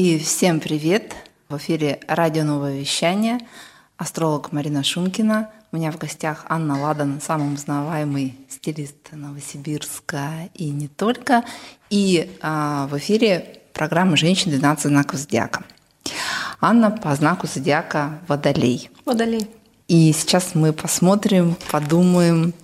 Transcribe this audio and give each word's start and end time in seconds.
И 0.00 0.16
всем 0.20 0.60
привет! 0.60 1.12
В 1.48 1.56
эфире 1.56 1.98
радио 2.06 2.44
«Новое 2.44 2.78
вещание», 2.78 3.40
астролог 3.96 4.52
Марина 4.52 4.84
Шункина. 4.84 5.50
У 5.72 5.76
меня 5.76 5.90
в 5.90 5.98
гостях 5.98 6.46
Анна 6.48 6.80
Ладан, 6.80 7.20
самый 7.20 7.52
узнаваемый 7.52 8.36
стилист 8.48 8.94
Новосибирска 9.10 10.50
и 10.54 10.70
не 10.70 10.86
только. 10.86 11.42
И 11.90 12.30
а, 12.40 12.86
в 12.86 12.96
эфире 12.98 13.58
программа 13.72 14.16
«Женщин 14.16 14.52
12 14.52 14.84
знаков 14.84 15.18
зодиака». 15.18 15.64
Анна 16.60 16.92
по 16.92 17.12
знаку 17.16 17.48
зодиака 17.48 18.20
Водолей. 18.28 18.90
Водолей. 19.04 19.50
И 19.88 20.12
сейчас 20.12 20.54
мы 20.54 20.72
посмотрим, 20.72 21.56
подумаем, 21.72 22.54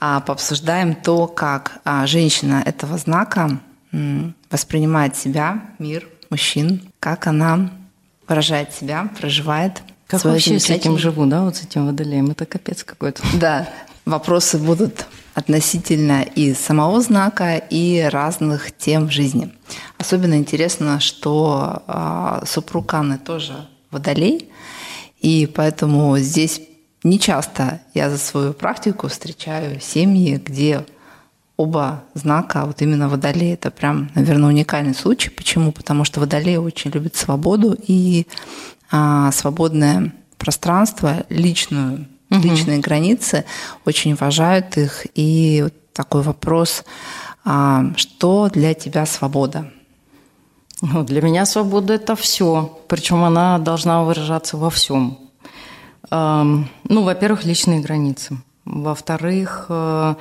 а, 0.00 0.20
пообсуждаем 0.20 0.94
то, 0.94 1.26
как 1.26 1.82
а, 1.84 2.06
женщина 2.06 2.62
этого 2.64 2.96
знака 2.96 3.60
воспринимает 4.50 5.16
себя, 5.16 5.60
мир, 5.78 6.08
мужчин, 6.32 6.80
как 6.98 7.26
она 7.26 7.70
выражает 8.26 8.72
себя, 8.72 9.10
проживает. 9.20 9.82
Как 10.06 10.24
вообще 10.24 10.58
с 10.58 10.70
этим 10.70 10.98
живу, 10.98 11.26
да, 11.26 11.42
вот 11.42 11.56
с 11.56 11.62
этим 11.62 11.86
водолеем? 11.86 12.30
Это 12.30 12.46
капец 12.46 12.84
какой-то. 12.84 13.22
Да, 13.34 13.68
вопросы 14.06 14.58
будут 14.58 15.06
относительно 15.34 16.22
и 16.22 16.54
самого 16.54 17.02
знака, 17.02 17.56
и 17.56 18.00
разных 18.00 18.74
тем 18.76 19.08
в 19.08 19.10
жизни. 19.10 19.52
Особенно 19.98 20.34
интересно, 20.34 21.00
что 21.00 21.82
э, 21.86 22.46
супруг 22.46 22.94
Анны 22.94 23.18
тоже 23.18 23.68
водолей, 23.90 24.50
и 25.20 25.46
поэтому 25.54 26.18
здесь 26.18 26.62
не 27.04 27.18
часто 27.18 27.80
я 27.92 28.08
за 28.08 28.16
свою 28.18 28.54
практику 28.54 29.08
встречаю 29.08 29.80
семьи, 29.80 30.40
где 30.42 30.86
оба 31.62 32.02
знака, 32.14 32.64
вот 32.66 32.82
именно 32.82 33.08
водолей, 33.08 33.54
это 33.54 33.70
прям, 33.70 34.10
наверное, 34.14 34.48
уникальный 34.48 34.94
случай. 34.94 35.30
Почему? 35.30 35.72
Потому 35.72 36.04
что 36.04 36.20
водолей 36.20 36.56
очень 36.56 36.90
любит 36.90 37.16
свободу 37.16 37.76
и 37.88 38.26
а, 38.90 39.30
свободное 39.32 40.12
пространство, 40.38 41.24
личную, 41.28 42.06
угу. 42.30 42.42
личные 42.42 42.78
границы, 42.78 43.44
очень 43.84 44.12
уважают 44.14 44.76
их. 44.76 45.06
И 45.14 45.60
вот 45.62 45.74
такой 45.92 46.22
вопрос, 46.22 46.84
а, 47.44 47.84
что 47.96 48.48
для 48.48 48.74
тебя 48.74 49.06
свобода? 49.06 49.70
Ну, 50.80 51.04
для 51.04 51.22
меня 51.22 51.46
свобода 51.46 51.94
это 51.94 52.16
все. 52.16 52.78
Причем 52.88 53.22
она 53.22 53.58
должна 53.58 54.02
выражаться 54.02 54.56
во 54.56 54.68
всем. 54.68 55.18
Ну, 56.10 57.02
во-первых, 57.04 57.44
личные 57.44 57.80
границы. 57.80 58.36
Во-вторых, 58.64 59.66
э, 59.68 59.72
а, 59.72 60.16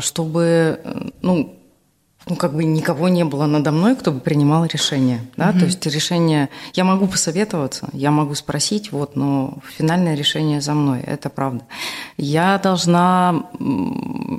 чтобы, 0.00 1.12
ну, 1.22 1.56
ну, 2.26 2.36
как 2.36 2.54
бы 2.54 2.64
никого 2.64 3.08
не 3.08 3.24
было 3.24 3.46
надо 3.46 3.70
мной, 3.70 3.96
кто 3.96 4.10
бы 4.10 4.20
принимал 4.20 4.64
решение. 4.64 5.20
Да? 5.36 5.50
Mm-hmm. 5.50 5.58
То 5.58 5.64
есть 5.66 5.86
решение... 5.86 6.48
Я 6.72 6.84
могу 6.84 7.06
посоветоваться, 7.06 7.88
я 7.92 8.10
могу 8.10 8.34
спросить, 8.34 8.92
вот, 8.92 9.14
но 9.14 9.58
финальное 9.76 10.14
решение 10.14 10.60
за 10.60 10.72
мной, 10.72 11.00
это 11.00 11.28
правда. 11.28 11.64
Я 12.16 12.58
должна 12.58 13.44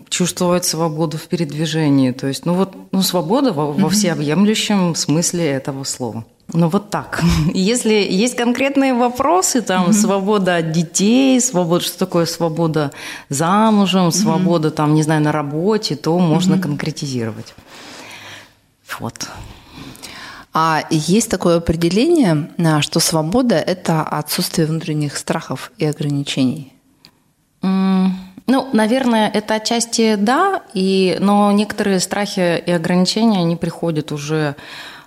чувствовать 0.09 0.65
свободу 0.65 1.17
в 1.17 1.27
передвижении. 1.27 2.11
То 2.11 2.27
есть, 2.27 2.45
ну 2.45 2.55
вот, 2.55 2.75
ну, 2.91 3.01
свобода 3.01 3.53
во, 3.53 3.65
mm-hmm. 3.65 3.81
во 3.81 3.89
всеобъемлющем 3.89 4.95
смысле 4.95 5.45
этого 5.45 5.83
слова. 5.83 6.25
Ну 6.55 6.69
вот 6.69 6.89
так. 6.89 7.21
Если 7.53 7.93
есть 7.93 8.35
конкретные 8.35 8.93
вопросы, 8.93 9.61
там 9.61 9.87
mm-hmm. 9.87 9.93
свобода 9.93 10.55
от 10.57 10.71
детей, 10.71 11.39
свобода, 11.41 11.83
что 11.83 11.99
такое 11.99 12.25
свобода 12.25 12.91
замужем, 13.29 14.07
mm-hmm. 14.07 14.11
свобода 14.11 14.71
там, 14.71 14.93
не 14.95 15.03
знаю, 15.03 15.21
на 15.21 15.31
работе, 15.31 15.95
то 15.95 16.17
можно 16.17 16.55
mm-hmm. 16.55 16.61
конкретизировать. 16.61 17.53
Вот. 18.99 19.27
А 20.53 20.83
есть 20.89 21.29
такое 21.29 21.57
определение, 21.57 22.49
а, 22.57 22.81
что 22.81 23.01
свобода– 23.01 23.55
это 23.67 24.03
отсутствие 24.03 24.67
внутренних 24.67 25.17
страхов 25.17 25.71
и 25.77 25.85
ограничений? 25.85 26.71
Mm. 27.61 28.11
Ну, 28.47 28.69
наверное, 28.73 29.29
это 29.29 29.55
отчасти 29.55 30.15
да, 30.15 30.61
и, 30.73 31.17
но 31.19 31.51
некоторые 31.51 31.99
страхи 31.99 32.63
и 32.65 32.71
ограничения, 32.71 33.39
они 33.39 33.55
приходят 33.55 34.11
уже 34.11 34.55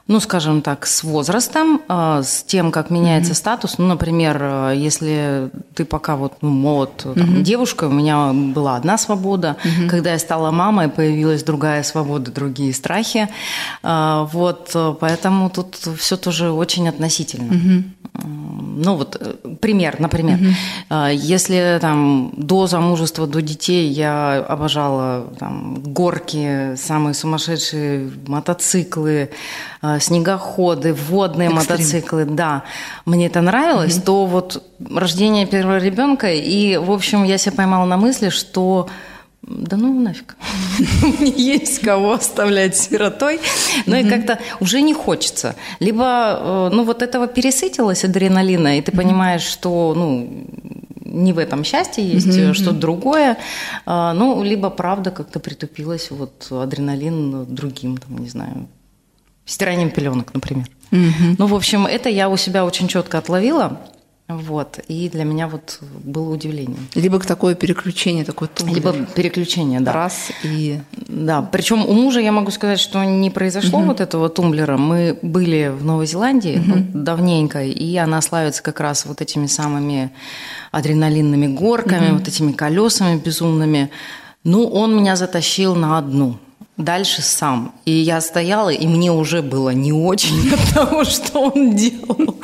ну, 0.08 0.20
скажем 0.20 0.62
так, 0.62 0.86
с 0.86 1.04
возрастом, 1.04 1.82
а, 1.86 2.22
с 2.22 2.42
тем, 2.42 2.72
как 2.72 2.88
меняется 2.88 3.32
mm-hmm. 3.32 3.36
статус. 3.36 3.76
Ну, 3.76 3.86
например, 3.86 4.38
э, 4.40 4.72
если 4.74 5.50
ты 5.74 5.84
пока 5.84 6.16
вот 6.16 6.38
ну, 6.40 6.48
молод, 6.48 6.96
там, 6.96 7.12
mm-hmm. 7.12 7.42
девушка, 7.42 7.84
у 7.84 7.92
меня 7.92 8.32
была 8.32 8.76
одна 8.76 8.96
свобода. 8.96 9.56
Mm-hmm. 9.62 9.88
Когда 9.88 10.12
я 10.12 10.18
стала 10.18 10.50
мамой, 10.50 10.88
появилась 10.88 11.42
другая 11.42 11.82
свобода, 11.82 12.30
другие 12.32 12.72
страхи. 12.72 13.28
Вот, 13.82 14.70
э, 14.74 14.94
поэтому 14.98 15.50
тут 15.50 15.76
все 15.98 16.16
тоже 16.16 16.52
очень 16.52 16.88
относительно. 16.88 17.52
Mm-hmm. 17.52 17.82
Ну 18.80 18.94
вот 18.94 19.16
э, 19.20 19.34
пример, 19.60 20.00
например, 20.00 20.38
угу. 20.38 20.96
если 21.12 21.78
там 21.80 22.32
до 22.36 22.66
замужества, 22.66 23.26
до 23.26 23.42
детей 23.42 23.88
я 23.88 24.38
обожала 24.38 25.26
там, 25.38 25.82
горки, 25.82 26.74
самые 26.76 27.14
сумасшедшие 27.14 28.10
мотоциклы, 28.26 29.30
э, 29.77 29.77
снегоходы, 30.00 30.92
водные 30.92 31.50
Экстрим. 31.50 31.76
мотоциклы, 31.76 32.24
да, 32.24 32.64
мне 33.04 33.26
это 33.26 33.40
нравилось, 33.40 33.96
угу. 33.98 34.04
то 34.04 34.26
вот 34.26 34.62
рождение 34.94 35.46
первого 35.46 35.78
ребенка 35.78 36.32
и, 36.32 36.76
в 36.76 36.90
общем, 36.90 37.24
я 37.24 37.38
себя 37.38 37.56
поймала 37.56 37.86
на 37.86 37.96
мысли, 37.96 38.28
что 38.30 38.88
да 39.42 39.76
ну 39.76 40.00
нафиг. 40.00 40.36
Не 41.20 41.30
есть 41.56 41.80
кого 41.80 42.12
оставлять 42.12 42.76
сиротой. 42.76 43.40
Но 43.86 43.96
и 43.96 44.08
как-то 44.08 44.38
уже 44.60 44.82
не 44.82 44.92
хочется. 44.92 45.54
Либо, 45.80 46.04
э, 46.04 46.70
ну, 46.74 46.84
вот 46.84 47.02
этого 47.02 47.26
пересытилось 47.26 48.04
адреналина, 48.04 48.78
и 48.78 48.82
ты 48.82 48.92
понимаешь, 48.92 49.42
что, 49.42 49.94
ну, 49.96 50.46
не 51.04 51.32
в 51.32 51.38
этом 51.38 51.64
счастье 51.64 52.04
есть, 52.04 52.26
mm-hmm. 52.26 52.52
что-то 52.52 52.78
другое. 52.78 53.38
А, 53.86 54.12
ну, 54.12 54.42
либо 54.42 54.70
правда 54.70 55.10
как-то 55.10 55.40
притупилась 55.40 56.10
вот 56.10 56.46
адреналин 56.50 57.46
другим, 57.46 57.96
там, 57.96 58.18
не 58.18 58.28
знаю, 58.28 58.68
стиранием 59.48 59.90
пеленок, 59.90 60.32
например. 60.34 60.66
Mm-hmm. 60.90 61.36
Ну, 61.38 61.46
в 61.46 61.54
общем, 61.54 61.86
это 61.86 62.08
я 62.08 62.28
у 62.28 62.36
себя 62.36 62.64
очень 62.64 62.86
четко 62.88 63.18
отловила. 63.18 63.80
Вот. 64.28 64.78
И 64.88 65.08
для 65.08 65.24
меня 65.24 65.48
вот 65.48 65.78
было 65.80 66.30
удивление. 66.34 66.76
Либо 66.94 67.18
такое 67.18 67.54
переключение, 67.54 68.26
такое 68.26 68.48
тумблер. 68.48 68.76
Либо 68.76 69.06
переключение, 69.14 69.80
да. 69.80 69.92
Раз 69.94 70.30
и... 70.44 70.80
Да, 70.92 71.40
причем 71.40 71.86
у 71.86 71.94
мужа 71.94 72.20
я 72.20 72.30
могу 72.30 72.50
сказать, 72.50 72.78
что 72.78 73.02
не 73.04 73.30
произошло 73.30 73.78
угу. 73.78 73.88
вот 73.88 74.00
этого 74.02 74.28
тумблера. 74.28 74.76
Мы 74.76 75.18
были 75.22 75.72
в 75.74 75.82
Новой 75.82 76.06
Зеландии 76.06 76.58
угу. 76.58 76.72
вот, 76.72 77.04
давненько, 77.04 77.64
и 77.64 77.96
она 77.96 78.20
славится 78.20 78.62
как 78.62 78.80
раз 78.80 79.06
вот 79.06 79.22
этими 79.22 79.46
самыми 79.46 80.10
адреналинными 80.72 81.46
горками, 81.46 82.08
угу. 82.08 82.18
вот 82.18 82.28
этими 82.28 82.52
колесами 82.52 83.18
безумными. 83.18 83.90
Ну, 84.44 84.66
он 84.66 84.94
меня 84.94 85.16
затащил 85.16 85.74
на 85.74 85.96
одну 85.96 86.38
дальше 86.78 87.20
сам. 87.20 87.74
И 87.84 87.90
я 87.90 88.20
стояла, 88.22 88.70
и 88.70 88.86
мне 88.86 89.12
уже 89.12 89.42
было 89.42 89.70
не 89.70 89.92
очень 89.92 90.50
от 90.54 90.74
того, 90.74 91.04
что 91.04 91.40
он 91.40 91.76
делал. 91.76 92.36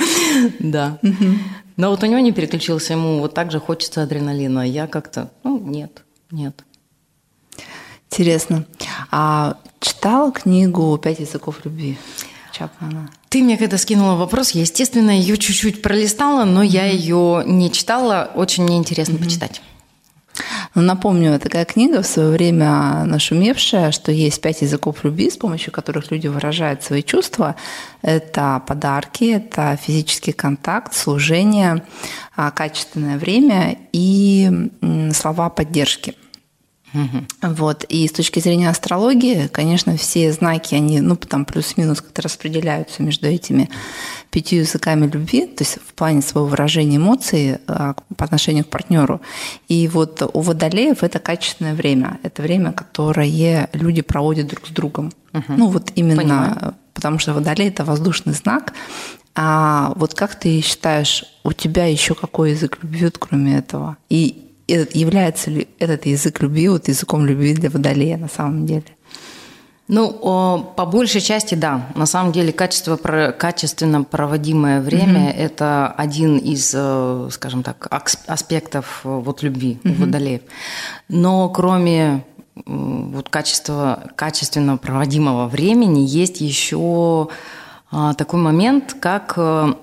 Да. 0.58 0.98
Но 1.76 1.90
вот 1.90 2.02
у 2.02 2.06
него 2.06 2.20
не 2.20 2.32
переключился, 2.32 2.92
ему 2.92 3.20
вот 3.20 3.34
так 3.34 3.50
же 3.50 3.58
хочется 3.58 4.02
адреналина. 4.02 4.62
А 4.62 4.66
я 4.66 4.86
как-то, 4.86 5.30
ну, 5.42 5.58
нет, 5.58 6.02
нет. 6.30 6.64
Интересно. 8.10 8.64
А 9.10 9.56
читала 9.80 10.30
книгу 10.30 10.96
«Пять 10.98 11.20
языков 11.20 11.60
любви»? 11.64 11.98
Чапмана? 12.52 13.10
Ты 13.28 13.42
мне 13.42 13.56
когда 13.56 13.78
скинула 13.78 14.14
вопрос, 14.14 14.52
я, 14.52 14.60
естественно, 14.60 15.10
ее 15.10 15.36
чуть-чуть 15.36 15.82
пролистала, 15.82 16.44
но 16.44 16.62
mm-hmm. 16.62 16.66
я 16.66 16.86
ее 16.86 17.42
не 17.44 17.72
читала. 17.72 18.30
Очень 18.36 18.62
мне 18.62 18.76
интересно 18.76 19.14
mm-hmm. 19.14 19.24
почитать. 19.24 19.62
Ну, 20.74 20.82
напомню, 20.82 21.38
такая 21.38 21.64
книга 21.64 22.02
в 22.02 22.06
свое 22.06 22.30
время 22.30 23.04
нашумевшая, 23.04 23.92
что 23.92 24.10
есть 24.10 24.40
пять 24.40 24.62
языков 24.62 25.04
любви, 25.04 25.30
с 25.30 25.36
помощью 25.36 25.72
которых 25.72 26.10
люди 26.10 26.26
выражают 26.26 26.82
свои 26.82 27.02
чувства. 27.02 27.54
Это 28.02 28.62
подарки, 28.66 29.24
это 29.24 29.78
физический 29.80 30.32
контакт, 30.32 30.94
служение, 30.94 31.84
а, 32.36 32.50
качественное 32.50 33.18
время 33.18 33.78
и 33.92 34.70
слова 35.12 35.50
поддержки. 35.50 36.14
Угу. 36.94 37.52
Вот. 37.54 37.84
И 37.84 38.06
с 38.06 38.12
точки 38.12 38.38
зрения 38.40 38.70
астрологии, 38.70 39.48
конечно, 39.48 39.96
все 39.96 40.32
знаки, 40.32 40.74
они, 40.74 41.00
ну, 41.00 41.16
там 41.16 41.44
плюс-минус 41.44 42.00
как-то 42.00 42.22
распределяются 42.22 43.02
между 43.02 43.26
этими 43.26 43.68
пятью 44.30 44.60
языками 44.60 45.06
любви, 45.06 45.46
то 45.46 45.64
есть 45.64 45.78
в 45.86 45.94
плане 45.94 46.22
своего 46.22 46.48
выражения 46.48 46.96
эмоций 46.96 47.58
а, 47.66 47.94
по 48.16 48.24
отношению 48.24 48.64
к 48.64 48.68
партнеру. 48.68 49.20
И 49.68 49.88
вот 49.88 50.22
у 50.32 50.40
водолеев 50.40 51.02
это 51.02 51.18
качественное 51.18 51.74
время. 51.74 52.18
Это 52.22 52.42
время, 52.42 52.72
которое 52.72 53.68
люди 53.72 54.02
проводят 54.02 54.46
друг 54.46 54.66
с 54.66 54.70
другом. 54.70 55.12
Угу. 55.32 55.44
Ну, 55.56 55.68
вот 55.68 55.90
именно 55.96 56.22
Понимаю. 56.22 56.74
потому 56.94 57.18
что 57.18 57.34
водолей– 57.34 57.68
это 57.70 57.84
воздушный 57.84 58.34
знак, 58.34 58.72
а 59.36 59.92
вот 59.96 60.14
как 60.14 60.36
ты 60.36 60.60
считаешь, 60.60 61.24
у 61.42 61.52
тебя 61.52 61.86
еще 61.86 62.14
какой 62.14 62.52
язык 62.52 62.78
любви, 62.82 63.10
кроме 63.18 63.58
этого? 63.58 63.96
И 64.08 64.43
является 64.68 65.50
ли 65.50 65.68
этот 65.78 66.06
язык 66.06 66.40
любви 66.40 66.68
вот 66.68 66.88
языком 66.88 67.26
любви 67.26 67.54
для 67.54 67.70
водолея 67.70 68.16
на 68.16 68.28
самом 68.28 68.66
деле? 68.66 68.84
Ну, 69.86 70.72
по 70.76 70.86
большей 70.86 71.20
части, 71.20 71.54
да. 71.54 71.88
На 71.94 72.06
самом 72.06 72.32
деле, 72.32 72.52
качество, 72.52 72.96
качественно 72.96 74.02
проводимое 74.02 74.80
время 74.80 75.30
mm-hmm.– 75.30 75.36
это 75.36 75.88
один 75.88 76.38
из, 76.38 76.72
э, 76.74 77.28
скажем 77.30 77.62
так, 77.62 77.86
аспектов 78.26 79.02
э, 79.04 79.08
вот 79.08 79.42
любви 79.42 79.78
mm-hmm. 79.82 80.00
водолеев. 80.00 80.40
Но 81.08 81.50
кроме 81.50 82.24
вот 82.66 83.28
качества, 83.28 84.04
качественно 84.16 84.76
проводимого 84.76 85.48
времени 85.48 86.00
есть 86.00 86.40
еще 86.40 87.28
а, 87.90 88.14
такой 88.14 88.40
момент, 88.40 88.96
как 88.98 89.34
э, 89.36 89.74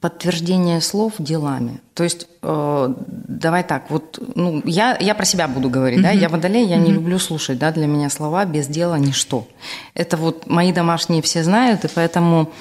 подтверждение 0.00 0.80
слов 0.80 1.14
делами. 1.18 1.80
То 1.94 2.04
есть, 2.04 2.28
э, 2.42 2.94
давай 3.28 3.64
так, 3.64 3.90
вот, 3.90 4.18
ну, 4.34 4.62
я, 4.64 4.96
я 5.00 5.14
про 5.14 5.24
себя 5.24 5.48
буду 5.48 5.68
говорить, 5.68 5.98
mm-hmm. 5.98 6.02
да, 6.02 6.10
я 6.10 6.28
водолей, 6.28 6.66
я 6.66 6.76
mm-hmm. 6.76 6.80
не 6.80 6.92
люблю 6.92 7.18
слушать, 7.18 7.58
да, 7.58 7.72
для 7.72 7.86
меня 7.86 8.08
слова 8.08 8.44
без 8.44 8.66
дела 8.68 8.98
ничто. 8.98 9.46
Это 9.94 10.16
вот 10.16 10.46
мои 10.46 10.72
домашние 10.72 11.22
все 11.22 11.42
знают, 11.42 11.84
и 11.84 11.88
поэтому, 11.88 12.52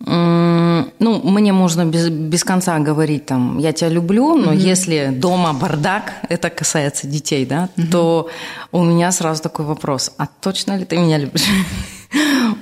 ну, 0.00 1.20
мне 1.24 1.52
можно 1.52 1.84
без, 1.84 2.08
без 2.08 2.44
конца 2.44 2.78
говорить 2.78 3.26
там, 3.26 3.58
я 3.58 3.72
тебя 3.72 3.90
люблю, 3.90 4.36
но 4.36 4.52
mm-hmm. 4.52 4.70
если 4.70 5.10
дома 5.12 5.52
бардак, 5.52 6.12
это 6.28 6.50
касается 6.50 7.08
детей, 7.08 7.44
да, 7.44 7.68
mm-hmm. 7.76 7.90
то 7.90 8.28
у 8.70 8.84
меня 8.84 9.10
сразу 9.10 9.42
такой 9.42 9.64
вопрос, 9.64 10.12
а 10.16 10.26
точно 10.26 10.76
ли 10.78 10.84
ты 10.84 10.96
меня 10.96 11.18
любишь? 11.18 11.46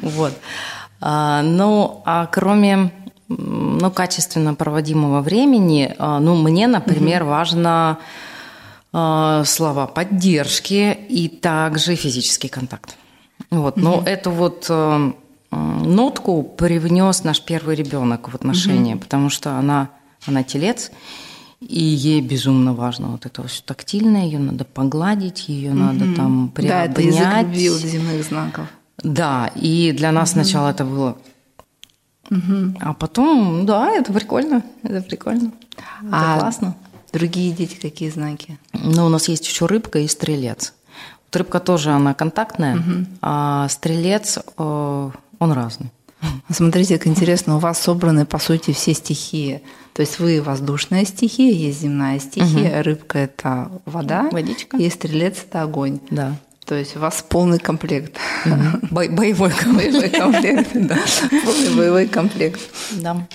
Вот. 0.03 0.33
А, 1.01 1.43
ну, 1.43 2.03
а 2.05 2.27
кроме 2.27 2.91
ну, 3.29 3.91
качественно 3.91 4.55
проводимого 4.55 5.21
времени, 5.21 5.95
а, 5.99 6.21
ну, 6.21 6.37
мне, 6.37 6.67
например, 6.67 7.23
угу. 7.23 7.31
важно 7.31 7.99
а, 8.93 9.45
слова 9.45 9.87
поддержки 9.87 10.97
и 11.09 11.29
также 11.29 11.97
физический 11.97 12.49
контакт. 12.49 12.97
Вот. 13.51 13.77
Но 13.77 13.99
угу. 13.99 14.07
эту 14.07 14.31
вот 14.31 14.67
э, 14.69 15.13
нотку 15.51 16.43
привнес 16.43 17.25
наш 17.25 17.43
первый 17.43 17.77
ребенок 17.77 18.33
в 18.33 18.35
отношения, 18.35 18.95
угу. 18.95 19.03
потому 19.03 19.31
что 19.31 19.59
она, 19.59 19.91
она 20.27 20.43
телец, 20.43 20.91
и 21.61 21.81
ей 21.81 22.21
безумно 22.21 22.75
важно 22.75 23.09
вот 23.09 23.27
это 23.27 23.47
все 23.47 23.63
тактильное, 23.65 24.25
ее 24.25 24.39
надо 24.39 24.65
погладить, 24.65 25.49
ее 25.49 25.71
угу. 25.71 25.79
надо 25.79 26.15
там 26.15 26.49
приобнять. 26.49 26.95
Да, 26.95 27.01
это 27.01 27.03
язык 27.03 27.39
любви 27.43 27.69
земных 27.69 28.25
знаков. 28.25 28.67
Да, 29.03 29.51
и 29.55 29.93
для 29.93 30.13
нас 30.13 30.31
угу. 30.31 30.41
сначала 30.41 30.71
это 30.71 30.85
было 30.85 31.19
Угу. 32.31 32.79
А 32.81 32.95
потом, 32.95 33.67
да, 33.67 33.91
это 33.91 34.13
прикольно, 34.13 34.63
это 34.83 35.01
прикольно, 35.03 35.53
это 35.77 36.09
а 36.11 36.39
классно. 36.39 36.77
Другие 37.13 37.53
дети 37.53 37.77
какие 37.81 38.11
знаки? 38.11 38.59
Ну, 38.73 39.07
у 39.07 39.09
нас 39.09 39.29
есть 39.29 39.47
еще 39.47 39.67
рыбка 39.67 40.01
и 40.01 40.09
стрелец. 40.09 40.75
Вот 41.25 41.37
рыбка 41.37 41.61
тоже 41.61 41.91
она 41.91 42.15
контактная, 42.15 42.77
угу. 42.77 43.07
а 43.23 43.69
стрелец 43.69 44.39
э, 44.39 45.11
он 45.39 45.53
разный. 45.53 45.91
Смотрите, 46.51 46.99
как 46.99 47.07
интересно, 47.07 47.57
у 47.57 47.59
вас 47.59 47.81
собраны, 47.81 48.27
по 48.27 48.39
сути, 48.39 48.73
все 48.73 48.95
стихии. 48.95 49.63
То 49.93 50.01
есть 50.01 50.19
вы 50.19 50.43
воздушная 50.43 51.05
стихия, 51.05 51.53
есть 51.53 51.81
земная 51.81 52.19
стихия, 52.19 52.81
угу. 52.81 52.85
рыбка– 52.85 53.19
это 53.21 53.71
вода, 53.85 54.29
Водичка. 54.31 54.77
и 54.77 54.91
стрелец– 54.91 55.45
это 55.49 55.63
огонь. 55.63 56.01
Да. 56.11 56.37
То 56.67 56.75
есть 56.75 56.97
у 56.97 57.01
вас 57.01 57.25
полный 57.27 57.59
комплект. 57.59 58.19
Бо- 58.91 59.09
боевой 59.09 59.51
комплект. 59.51 60.71
да. 60.75 60.99
Полный 61.45 61.77
боевой 61.77 62.07
комплект. 62.09 62.61
Да. 62.91 63.27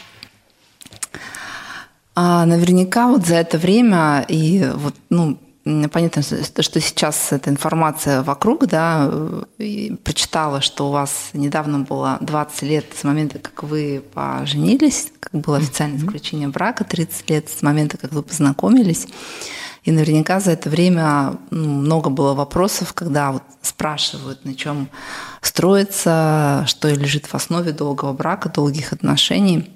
А 2.13 2.45
наверняка 2.45 3.07
вот 3.07 3.25
за 3.25 3.36
это 3.36 3.57
время 3.57 4.25
и 4.28 4.69
вот, 4.75 4.95
ну, 5.10 5.39
понятно, 5.63 6.22
что 6.24 6.81
сейчас 6.81 7.31
эта 7.31 7.50
информация 7.50 8.22
вокруг, 8.22 8.68
да, 8.68 9.10
и 9.57 9.95
прочитала, 10.04 10.60
что 10.60 10.89
у 10.89 10.92
вас 10.92 11.30
недавно 11.33 11.80
было 11.80 12.18
20 12.19 12.62
лет 12.63 12.86
с 12.94 13.06
момента, 13.06 13.39
как 13.39 13.63
вы 13.63 14.04
поженились, 14.13 15.12
как 15.22 15.39
было 15.39 15.57
официальное 15.57 16.00
заключение 16.00 16.50
брака, 16.50 16.83
30 16.83 17.30
лет 17.30 17.50
с 17.50 17.62
момента, 17.62 17.98
как 17.98 18.12
вы 18.12 18.24
познакомились. 18.24 19.07
И 19.83 19.92
наверняка 19.92 20.39
за 20.39 20.51
это 20.51 20.69
время 20.69 21.38
ну, 21.50 21.68
много 21.68 22.10
было 22.12 22.33
вопросов, 22.36 22.94
когда 22.94 23.31
вот 23.31 23.44
спрашивают, 23.63 24.45
на 24.45 24.54
чем 24.54 24.89
строится, 25.42 26.66
что 26.68 26.88
лежит 26.89 27.25
в 27.25 27.33
основе 27.33 27.72
долгого 27.72 28.13
брака, 28.13 28.50
долгих 28.50 28.94
отношений. 28.94 29.72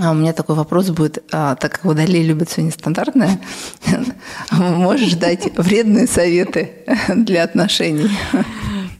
А 0.00 0.12
у 0.12 0.14
меня 0.14 0.32
такой 0.32 0.56
вопрос 0.56 0.88
будет, 0.88 1.22
а, 1.30 1.56
так 1.56 1.72
как 1.72 1.84
водолей 1.84 2.22
любят 2.22 2.48
все 2.48 2.62
нестандартное, 2.62 3.38
можешь 4.50 5.14
дать 5.14 5.58
вредные 5.58 6.06
советы 6.06 6.84
для 7.08 7.42
отношений? 7.42 8.10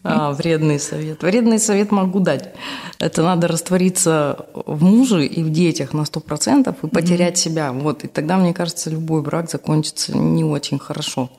А, 0.03 0.33
вредный 0.33 0.79
совет. 0.79 1.23
Вредный 1.23 1.59
совет 1.59 1.91
могу 1.91 2.21
дать. 2.21 2.55
Это 2.99 3.23
надо 3.23 3.49
раствориться 3.49 4.47
в 4.55 4.83
муже 4.83 5.27
и 5.27 5.43
в 5.43 5.51
детях 5.51 5.93
на 5.93 6.05
сто 6.05 6.21
процентов 6.21 6.77
и 6.83 6.89
потерять 6.89 7.35
mm-hmm. 7.35 7.37
себя. 7.37 7.73
Вот. 7.73 8.05
И 8.05 8.09
тогда, 8.09 8.39
мне 8.39 8.55
кажется, 8.55 8.91
любой 8.91 9.23
брак 9.23 9.51
закончится 9.51 10.17
не 10.17 10.45
очень 10.45 10.79
хорошо, 10.79 11.31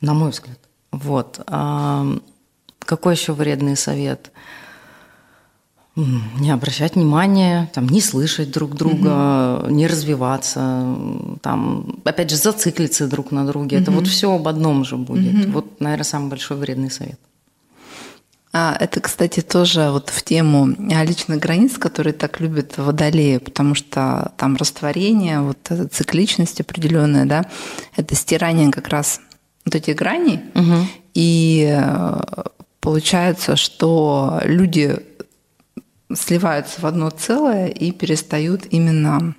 на 0.00 0.14
мой 0.14 0.30
взгляд. 0.30 0.58
Вот. 0.92 1.40
А 1.46 2.06
какой 2.78 3.14
еще 3.14 3.32
вредный 3.32 3.76
совет? 3.76 4.30
Не 5.96 6.50
обращать 6.50 6.96
внимания, 6.96 7.70
там, 7.72 7.86
не 7.88 8.00
слышать 8.00 8.50
друг 8.50 8.74
друга, 8.74 9.60
угу. 9.62 9.70
не 9.70 9.86
развиваться, 9.86 10.96
там, 11.40 12.00
опять 12.04 12.30
же, 12.30 12.36
зациклиться 12.36 13.06
друг 13.06 13.30
на 13.30 13.46
друге. 13.46 13.76
Угу. 13.76 13.82
Это 13.82 13.90
вот 13.92 14.06
все 14.08 14.34
об 14.34 14.48
одном 14.48 14.84
же 14.84 14.96
будет. 14.96 15.44
Угу. 15.44 15.52
Вот, 15.52 15.80
наверное, 15.80 16.04
самый 16.04 16.30
большой 16.30 16.56
вредный 16.56 16.90
совет. 16.90 17.20
А, 18.56 18.76
это, 18.78 19.00
кстати, 19.00 19.40
тоже 19.40 19.90
вот 19.90 20.10
в 20.10 20.22
тему 20.22 20.76
личных 20.78 21.40
границ, 21.40 21.76
которые 21.76 22.12
так 22.12 22.38
любят 22.38 22.78
водолеи, 22.78 23.38
потому 23.38 23.74
что 23.74 24.32
там 24.36 24.54
растворение, 24.54 25.40
вот 25.40 25.58
эта 25.68 25.88
цикличность 25.88 26.60
определенная, 26.60 27.26
да, 27.26 27.46
это 27.96 28.14
стирание 28.14 28.70
как 28.70 28.86
раз 28.86 29.20
вот 29.64 29.74
этих 29.74 29.96
граней. 29.96 30.38
Угу. 30.54 30.86
И 31.14 31.68
э, 31.68 32.20
получается, 32.78 33.56
что 33.56 34.40
люди 34.44 34.98
сливаются 36.14 36.80
в 36.80 36.86
одно 36.86 37.10
целое 37.10 37.66
и 37.66 37.90
перестают 37.90 38.66
именно 38.70 39.34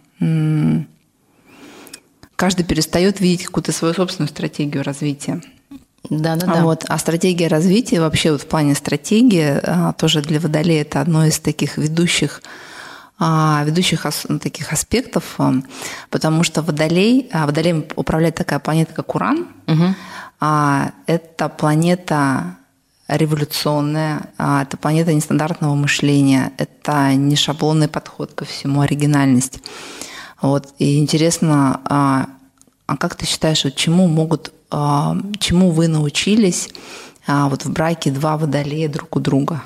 каждый 2.36 2.66
перестает 2.66 3.22
видеть 3.22 3.46
какую-то 3.46 3.72
свою 3.72 3.94
собственную 3.94 4.28
стратегию 4.28 4.84
развития. 4.84 5.42
Да, 6.10 6.36
да, 6.36 6.48
да. 6.48 6.64
Вот. 6.64 6.86
А 6.88 6.98
стратегия 6.98 7.48
развития, 7.48 8.00
вообще 8.00 8.32
вот 8.32 8.42
в 8.42 8.48
плане 8.48 8.76
стратегии, 8.76 9.60
а, 9.64 9.94
тоже 9.94 10.22
для 10.22 10.40
Водолея 10.40 10.82
это 10.82 11.02
одно 11.02 11.26
из 11.26 11.40
таких 11.40 11.78
ведущих 11.78 12.42
а, 13.18 13.64
ведущих 13.66 14.06
ну, 14.28 14.40
таких 14.40 14.74
аспектов, 14.74 15.36
а, 15.38 15.54
потому 16.10 16.44
что 16.44 16.62
Водолей, 16.62 17.30
Водолеем 17.34 17.86
управляет 17.96 18.36
такая 18.36 18.60
планета, 18.60 18.94
как 18.94 19.16
Уран. 19.16 19.48
Угу. 19.68 19.96
Это 21.08 21.50
планета 21.50 22.58
революционная, 23.08 24.30
это 24.38 24.78
планета 24.78 25.14
нестандартного 25.14 25.76
мышления, 25.76 26.52
это 26.58 27.14
не 27.14 27.36
шаблонный 27.36 27.88
подход 27.88 28.34
ко 28.34 28.44
всему, 28.44 28.82
оригинальность. 28.82 29.60
Вот. 30.42 30.74
И 30.78 31.00
интересно, 31.00 31.80
а 31.86 32.98
как 32.98 33.16
ты 33.16 33.26
считаешь, 33.26 33.64
вот 33.64 33.76
чему 33.76 34.08
могут 34.08 34.52
чему 35.40 35.72
вы 35.72 35.88
научились 35.88 36.70
а, 37.28 37.50
вот 37.50 37.66
в 37.66 37.72
браке 37.72 38.12
два 38.12 38.38
водолея 38.38 38.90
друг 38.90 39.16
у 39.16 39.20
друга? 39.20 39.64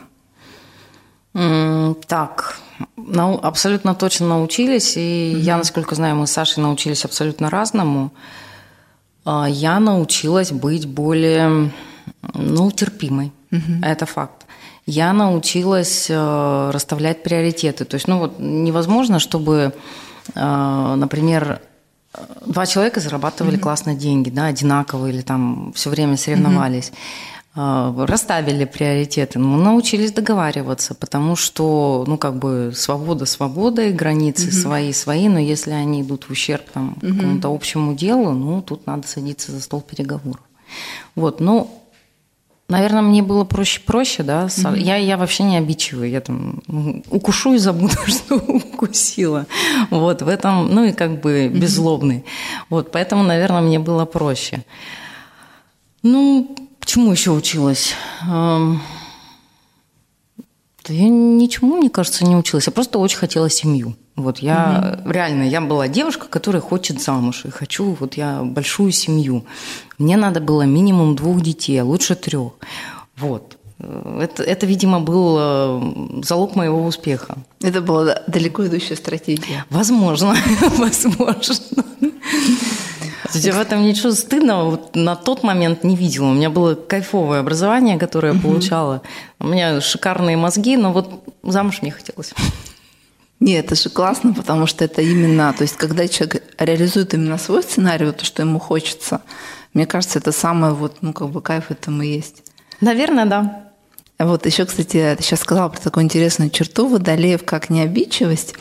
Так, 1.33 2.59
ну, 2.97 3.39
абсолютно 3.41 3.95
точно 3.95 4.27
научились. 4.27 4.97
И 4.97 4.99
mm-hmm. 4.99 5.39
я, 5.39 5.57
насколько 5.57 5.95
знаю, 5.95 6.15
мы 6.15 6.27
с 6.27 6.31
Сашей 6.31 6.63
научились 6.63 7.05
абсолютно 7.05 7.49
разному. 7.49 8.11
А, 9.25 9.47
я 9.47 9.79
научилась 9.79 10.51
быть 10.51 10.87
более, 10.87 11.71
ну, 12.33 12.71
терпимой. 12.71 13.31
Mm-hmm. 13.51 13.85
Это 13.85 14.05
факт. 14.05 14.45
Я 14.85 15.13
научилась 15.13 16.07
э, 16.09 16.71
расставлять 16.73 17.21
приоритеты. 17.21 17.85
То 17.85 17.95
есть, 17.95 18.07
ну 18.07 18.17
вот 18.17 18.39
невозможно, 18.39 19.19
чтобы, 19.19 19.73
э, 20.33 20.95
например, 20.95 21.61
два 22.45 22.65
человека 22.65 22.99
зарабатывали 22.99 23.57
mm-hmm. 23.57 23.61
классно 23.61 23.95
деньги, 23.95 24.29
да, 24.29 24.45
одинаково 24.45 25.07
или 25.07 25.21
там 25.21 25.71
все 25.75 25.89
время 25.89 26.17
соревновались. 26.17 26.91
Mm-hmm. 27.55 28.05
Расставили 28.05 28.63
приоритеты, 28.63 29.39
мы 29.39 29.61
научились 29.61 30.11
договариваться, 30.13 30.93
потому 30.93 31.35
что, 31.35 32.05
ну, 32.07 32.17
как 32.17 32.37
бы 32.37 32.71
свобода 32.75 33.25
свободой, 33.25 33.91
границы 33.91 34.47
mm-hmm. 34.47 34.61
свои 34.61 34.93
свои, 34.93 35.27
но 35.27 35.39
если 35.39 35.71
они 35.71 36.03
идут 36.03 36.25
в 36.25 36.31
ущерб 36.31 36.69
там, 36.71 36.95
mm-hmm. 37.01 37.15
какому-то 37.15 37.53
общему 37.53 37.95
делу, 37.95 38.31
ну, 38.31 38.61
тут 38.61 38.85
надо 38.87 39.07
садиться 39.07 39.51
за 39.51 39.61
стол 39.61 39.81
переговоров. 39.81 40.39
Вот, 41.15 41.41
ну, 41.41 41.78
Наверное, 42.69 43.01
мне 43.01 43.21
было 43.21 43.43
проще, 43.43 43.81
проще, 43.81 44.23
да. 44.23 44.45
Mm-hmm. 44.45 44.79
Я, 44.79 44.95
я 44.95 45.17
вообще 45.17 45.43
не 45.43 45.57
обидчивая. 45.57 46.07
Я 46.07 46.21
там 46.21 46.61
укушу 47.09 47.53
и 47.53 47.57
забуду, 47.57 47.95
что 48.07 48.35
укусила. 48.35 49.45
Вот 49.89 50.21
в 50.21 50.27
этом, 50.27 50.73
ну 50.73 50.85
и 50.85 50.93
как 50.93 51.19
бы 51.19 51.49
беззлобный. 51.49 52.17
Mm-hmm. 52.17 52.65
Вот, 52.69 52.91
поэтому, 52.91 53.23
наверное, 53.23 53.61
мне 53.61 53.79
было 53.79 54.05
проще. 54.05 54.63
Ну, 56.03 56.55
Чему 56.89 57.11
еще 57.11 57.29
училась? 57.29 57.93
Да 60.89 60.95
я 60.95 61.07
ничему, 61.07 61.77
мне 61.77 61.89
кажется, 61.91 62.25
не 62.25 62.35
училась. 62.35 62.65
Я 62.65 62.73
просто 62.73 62.97
очень 62.97 63.17
хотела 63.17 63.47
семью. 63.47 63.95
Вот 64.15 64.39
я 64.39 64.99
угу. 65.03 65.11
реально, 65.11 65.43
я 65.43 65.61
была 65.61 65.87
девушка, 65.87 66.27
которая 66.27 66.63
хочет 66.63 66.99
замуж, 66.99 67.45
и 67.45 67.51
хочу, 67.51 67.95
вот 67.99 68.15
я 68.15 68.41
большую 68.41 68.91
семью. 68.91 69.45
Мне 69.99 70.17
надо 70.17 70.39
было 70.39 70.63
минимум 70.63 71.15
двух 71.15 71.41
детей, 71.41 71.77
а 71.77 71.85
лучше 71.85 72.15
трех. 72.15 72.53
Вот. 73.17 73.57
Это, 73.77 74.41
это, 74.41 74.65
видимо, 74.65 74.99
был 74.99 75.37
э, 75.39 76.21
залог 76.23 76.55
моего 76.55 76.83
успеха. 76.83 77.37
Это 77.61 77.81
была 77.81 78.23
далеко 78.25 78.65
идущая 78.65 78.97
стратегия. 78.97 79.65
Возможно, 79.69 80.35
возможно. 80.77 81.55
Я 83.33 83.53
в 83.53 83.59
этом 83.59 83.83
ничего 83.83 84.11
стыдного 84.11 84.69
вот 84.71 84.95
на 84.95 85.15
тот 85.15 85.43
момент 85.43 85.83
не 85.83 85.95
видела. 85.95 86.27
У 86.27 86.33
меня 86.33 86.49
было 86.49 86.75
кайфовое 86.75 87.39
образование, 87.39 87.97
которое 87.97 88.33
я 88.33 88.39
получала. 88.39 89.01
У 89.39 89.47
меня 89.47 89.81
шикарные 89.81 90.37
мозги, 90.37 90.77
но 90.77 90.91
вот 90.91 91.23
замуж 91.43 91.81
мне 91.81 91.91
хотелось. 91.91 92.33
Нет, 93.39 93.65
это 93.65 93.75
же 93.75 93.89
классно, 93.89 94.33
потому 94.33 94.67
что 94.67 94.83
это 94.83 95.01
именно, 95.01 95.53
то 95.53 95.61
есть 95.61 95.77
когда 95.77 96.07
человек 96.07 96.43
реализует 96.57 97.13
именно 97.13 97.37
свой 97.37 97.63
сценарий, 97.63 98.05
вот 98.05 98.17
то, 98.17 98.25
что 98.25 98.41
ему 98.41 98.59
хочется, 98.59 99.21
мне 99.73 99.85
кажется, 99.85 100.19
это 100.19 100.33
самое 100.33 100.73
вот, 100.73 100.97
ну, 101.01 101.13
как 101.13 101.29
бы 101.29 101.41
кайф 101.41 101.71
этому 101.71 102.01
и 102.01 102.07
есть. 102.07 102.43
Наверное, 102.81 103.25
да. 103.25 103.69
Вот 104.17 104.45
еще, 104.45 104.65
кстати, 104.65 105.15
ты 105.17 105.23
сейчас 105.23 105.39
сказала 105.39 105.69
про 105.69 105.79
такую 105.79 106.03
интересную 106.03 106.49
черту 106.49 106.87
водолеев, 106.87 107.45
как 107.45 107.69
необидчивость. 107.69 108.55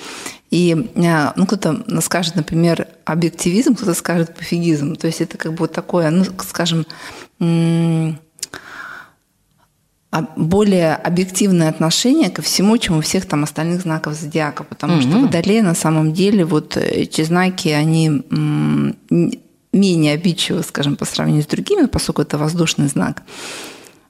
И 0.50 0.90
а, 0.96 1.32
ну, 1.36 1.46
кто-то 1.46 1.84
скажет, 2.00 2.34
например, 2.34 2.88
объективизм, 3.04 3.74
кто-то 3.74 3.94
скажет 3.94 4.34
пофигизм. 4.34 4.96
То 4.96 5.06
есть 5.06 5.20
это 5.20 5.36
как 5.36 5.52
бы 5.52 5.58
вот 5.58 5.72
такое, 5.72 6.10
ну, 6.10 6.24
скажем, 6.46 6.86
а, 10.10 10.26
более 10.36 10.94
объективное 10.94 11.68
отношение 11.68 12.30
ко 12.30 12.40
всему, 12.40 12.78
чем 12.78 12.98
у 12.98 13.00
всех 13.02 13.26
там 13.26 13.44
остальных 13.44 13.82
знаков 13.82 14.14
зодиака, 14.14 14.64
потому 14.64 14.94
mm-hmm. 14.94 15.10
что 15.10 15.20
водолеи 15.20 15.60
на 15.60 15.74
самом 15.74 16.14
деле 16.14 16.46
вот 16.46 16.78
эти 16.78 17.22
знаки, 17.22 17.68
они 17.68 18.22
менее 19.70 20.14
обидчивы, 20.14 20.62
скажем, 20.62 20.96
по 20.96 21.04
сравнению 21.04 21.42
с 21.42 21.46
другими, 21.46 21.86
поскольку 21.86 22.22
это 22.22 22.38
воздушный 22.38 22.88
знак. 22.88 23.22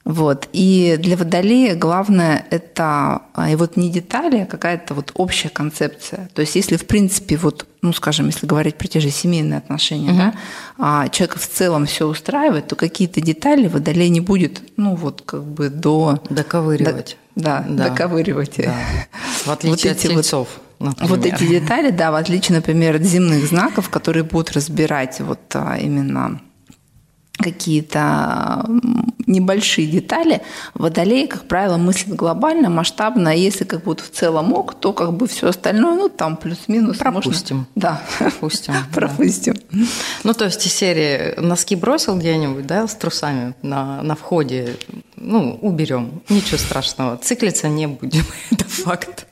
Вот. 0.08 0.48
И 0.54 0.96
для 0.98 1.18
водолея 1.18 1.76
главное 1.76 2.46
это 2.48 3.20
а, 3.34 3.50
и 3.50 3.56
вот 3.56 3.76
не 3.76 3.90
детали, 3.90 4.38
а 4.38 4.46
какая-то 4.46 4.94
вот 4.94 5.12
общая 5.12 5.50
концепция. 5.50 6.30
То 6.32 6.40
есть 6.40 6.56
если 6.56 6.78
в 6.78 6.86
принципе 6.86 7.36
вот, 7.36 7.66
ну 7.82 7.92
скажем, 7.92 8.24
если 8.24 8.46
говорить 8.46 8.76
про 8.76 8.88
те 8.88 9.00
же 9.00 9.10
семейные 9.10 9.58
отношения, 9.58 10.08
угу. 10.08 10.16
да, 10.16 10.34
а 10.78 11.08
человека 11.10 11.38
в 11.38 11.46
целом 11.46 11.84
все 11.84 12.06
устраивает, 12.06 12.68
то 12.68 12.74
какие-то 12.74 13.20
детали 13.20 13.68
водолей 13.68 14.08
не 14.08 14.22
будет, 14.22 14.62
ну 14.78 14.94
вот 14.94 15.24
как 15.26 15.44
бы 15.44 15.68
до... 15.68 16.22
Доковыривать. 16.30 17.18
До, 17.34 17.42
да, 17.42 17.66
да, 17.68 17.90
доковыривать. 17.90 18.54
Да. 18.56 18.74
В 19.44 19.48
отличие 19.48 19.92
вот 19.92 19.98
от 19.98 20.02
тельцов. 20.02 20.48
Вот, 20.78 21.02
вот 21.02 21.26
эти 21.26 21.46
детали, 21.46 21.90
да, 21.90 22.12
в 22.12 22.14
отличие, 22.14 22.56
например, 22.56 22.96
от 22.96 23.02
земных 23.02 23.44
знаков, 23.44 23.90
которые 23.90 24.22
будут 24.22 24.52
разбирать 24.52 25.20
вот 25.20 25.40
а, 25.52 25.76
именно 25.76 26.40
какие-то 27.32 28.64
небольшие 29.28 29.86
детали, 29.86 30.42
водолей, 30.74 31.28
как 31.28 31.44
правило, 31.44 31.76
мыслит 31.76 32.16
глобально, 32.16 32.70
масштабно, 32.70 33.30
а 33.30 33.34
если 33.34 33.64
как 33.64 33.84
будто 33.84 34.02
в 34.02 34.10
целом 34.10 34.52
ок, 34.52 34.74
то 34.74 34.92
как 34.92 35.12
бы 35.12 35.28
все 35.28 35.48
остальное, 35.48 35.94
ну, 35.94 36.08
там 36.08 36.36
плюс-минус. 36.36 36.96
Пропустим. 36.96 37.56
Можно... 37.56 37.68
Да. 37.74 38.02
Пропустим. 38.18 38.74
Пропустим. 38.92 39.54
Ну, 40.24 40.34
то 40.34 40.46
есть 40.46 40.66
из 40.66 40.72
серии 40.72 41.38
носки 41.38 41.76
бросил 41.76 42.18
где-нибудь, 42.18 42.66
да, 42.66 42.88
с 42.88 42.94
трусами 42.94 43.54
на, 43.62 44.02
на 44.02 44.16
входе, 44.16 44.76
ну, 45.16 45.58
уберем, 45.62 46.22
ничего 46.28 46.58
страшного, 46.58 47.16
циклиться 47.18 47.68
не 47.68 47.86
будем, 47.86 48.24
это 48.50 48.64
факт. 48.64 49.26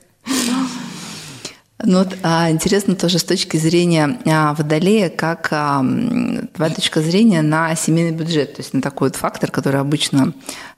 Ну, 1.85 1.99
вот, 1.99 2.17
а, 2.23 2.51
интересно 2.51 2.97
тоже 2.97 3.19
с 3.19 3.25
точки 3.25 3.59
зрения 3.59 4.19
а, 4.25 4.55
водолея, 4.55 5.11
как 5.11 5.49
а, 5.51 5.85
твоя 6.55 6.75
точка 6.75 7.03
зрения 7.03 7.43
на 7.43 7.75
семейный 7.77 8.17
бюджет, 8.17 8.55
то 8.55 8.63
есть 8.63 8.73
на 8.73 8.81
такой 8.81 9.09
вот 9.09 9.17
фактор, 9.17 9.51
который 9.51 9.79
обычно 9.79 10.33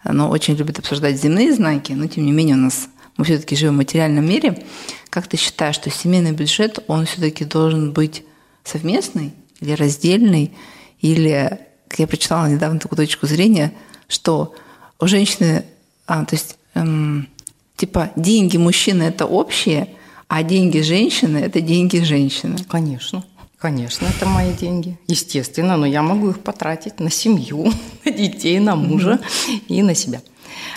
ну, 0.04 0.28
очень 0.28 0.54
любят 0.56 0.80
обсуждать 0.80 1.20
земные 1.20 1.54
знаки, 1.54 1.92
но 1.92 2.08
тем 2.08 2.26
не 2.26 2.32
менее 2.32 2.56
у 2.56 2.60
нас 2.60 2.88
мы 3.16 3.24
все-таки 3.24 3.54
живем 3.54 3.74
в 3.74 3.78
материальном 3.78 4.28
мире. 4.28 4.64
Как 5.08 5.28
ты 5.28 5.36
считаешь, 5.36 5.76
что 5.76 5.88
семейный 5.88 6.32
бюджет, 6.32 6.82
он 6.88 7.06
все-таки 7.06 7.44
должен 7.44 7.92
быть 7.92 8.24
совместный 8.64 9.34
или 9.60 9.72
раздельный, 9.72 10.52
или, 11.00 11.60
как 11.86 12.00
я 12.00 12.06
прочитала 12.08 12.46
недавно 12.46 12.80
такую 12.80 12.96
точку 12.96 13.26
зрения, 13.28 13.72
что 14.08 14.54
у 14.98 15.06
женщины, 15.06 15.64
а, 16.06 16.24
то 16.24 16.34
есть 16.34 16.56
эм, 16.74 17.28
типа 17.76 18.10
деньги 18.16 18.56
мужчины 18.56 19.04
это 19.04 19.26
общие, 19.26 19.88
а 20.28 20.42
деньги 20.42 20.80
женщины– 20.80 21.38
это 21.38 21.60
деньги 21.60 21.98
женщины. 21.98 22.56
Конечно. 22.68 23.24
Конечно, 23.58 24.06
это 24.06 24.26
мои 24.26 24.52
деньги. 24.52 24.96
Естественно, 25.08 25.76
но 25.76 25.86
я 25.86 26.02
могу 26.02 26.30
их 26.30 26.38
потратить 26.40 27.00
на 27.00 27.10
семью, 27.10 27.72
на 28.04 28.10
детей, 28.12 28.60
на 28.60 28.76
мужа 28.76 29.18
и 29.66 29.82
на 29.82 29.94
себя. 29.94 30.20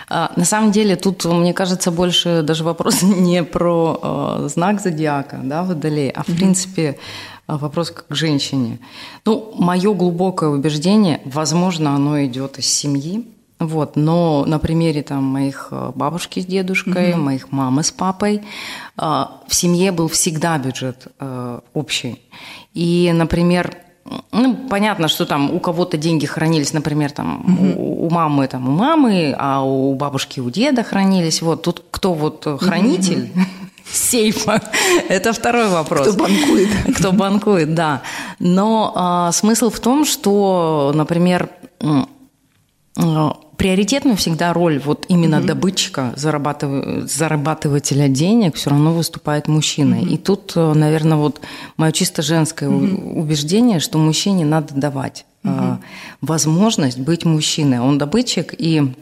А, 0.10 0.31
на 0.36 0.46
самом 0.46 0.72
деле 0.72 0.96
тут, 0.96 1.25
мне 1.25 1.53
кажется, 1.53 1.91
больше 1.91 2.41
даже 2.41 2.63
вопрос 2.63 3.01
не 3.03 3.43
про 3.43 4.00
э, 4.01 4.48
знак 4.50 4.81
зодиака, 4.81 5.39
да, 5.43 5.63
водолей, 5.63 6.10
а 6.10 6.24
в 6.24 6.27
принципе 6.36 6.98
э, 7.48 7.55
вопрос 7.55 7.91
как 7.91 8.08
к 8.08 8.15
женщине. 8.15 8.79
Ну, 9.25 9.53
мое 9.58 9.93
глубокое 9.93 10.50
убеждение, 10.50 11.22
возможно, 11.25 11.96
оно 11.96 12.24
идет 12.25 12.58
из 12.58 12.65
семьи, 12.65 13.27
вот, 13.62 13.96
но 13.96 14.44
на 14.48 14.58
примере 14.58 15.03
там 15.03 15.24
моих 15.24 15.68
э, 15.70 15.91
бабушки 15.94 16.39
с 16.39 16.46
дедушкой, 16.48 17.12
угу. 17.12 17.22
моих 17.22 17.51
мамы 17.51 17.84
с 17.84 17.91
папой 17.91 18.41
э, 18.98 19.01
в 19.01 19.53
семье 19.53 19.91
был 19.91 20.08
всегда 20.08 20.58
бюджет 20.58 21.08
э, 21.20 21.60
общий. 21.75 22.20
И, 22.74 23.12
например, 23.13 23.77
ну, 24.32 24.56
понятно, 24.68 25.08
что 25.08 25.27
там 25.27 25.51
у 25.51 25.60
кого-то 25.60 25.96
деньги 25.96 26.25
хранились, 26.25 26.74
например, 26.74 27.12
там 27.12 27.41
угу. 27.41 27.82
у, 27.82 28.08
у 28.08 28.10
мамы, 28.10 28.48
там 28.48 28.68
у 28.68 28.72
мамы, 28.72 29.36
а 29.38 29.63
у 29.63 29.94
бабушки, 29.94 30.39
у 30.39 30.50
деда 30.50 30.84
хранились. 30.84 31.44
Вот 31.44 31.62
тут 31.62 31.84
кто 31.91 32.15
вот 32.15 32.48
хранитель 32.60 33.30
угу. 33.36 33.41
сейфа, 33.94 34.60
это 35.08 35.34
второй 35.34 35.68
вопрос. 35.68 36.08
Кто 36.08 36.18
банкует? 36.18 36.70
Кто 36.98 37.12
банкует, 37.12 37.75
да. 37.75 38.01
Но 38.39 38.91
а, 38.96 39.32
смысл 39.32 39.70
в 39.70 39.80
том, 39.80 40.03
что, 40.03 40.91
например, 40.96 41.50
приоритетную 43.62 44.18
всегда 44.18 44.53
роль 44.53 44.80
вот 44.80 45.06
именно 45.08 45.38
угу. 45.38 45.46
добытчика, 45.46 46.13
зарабатыв... 46.15 47.08
зарабатывателя 47.08 48.08
денег 48.08 48.56
все 48.56 48.72
равно 48.72 48.91
выступает 48.91 49.48
мужчина. 49.48 50.00
Угу. 50.00 50.06
И 50.08 50.18
тут, 50.18 50.53
э, 50.56 50.74
наверное, 50.74 51.18
вот 51.18 51.41
мое 51.77 51.91
чисто 51.91 52.24
женское 52.24 52.70
угу. 52.70 53.20
убеждение, 53.20 53.80
что 53.80 54.00
мужчине 54.00 54.46
надо 54.46 54.74
давать 54.74 55.27
угу. 55.44 55.77
возможность 56.22 56.98
быть 56.98 57.24
мужчиной. 57.24 57.77
Он 57.77 58.00
добытчик, 58.00 58.56
и 58.58 58.96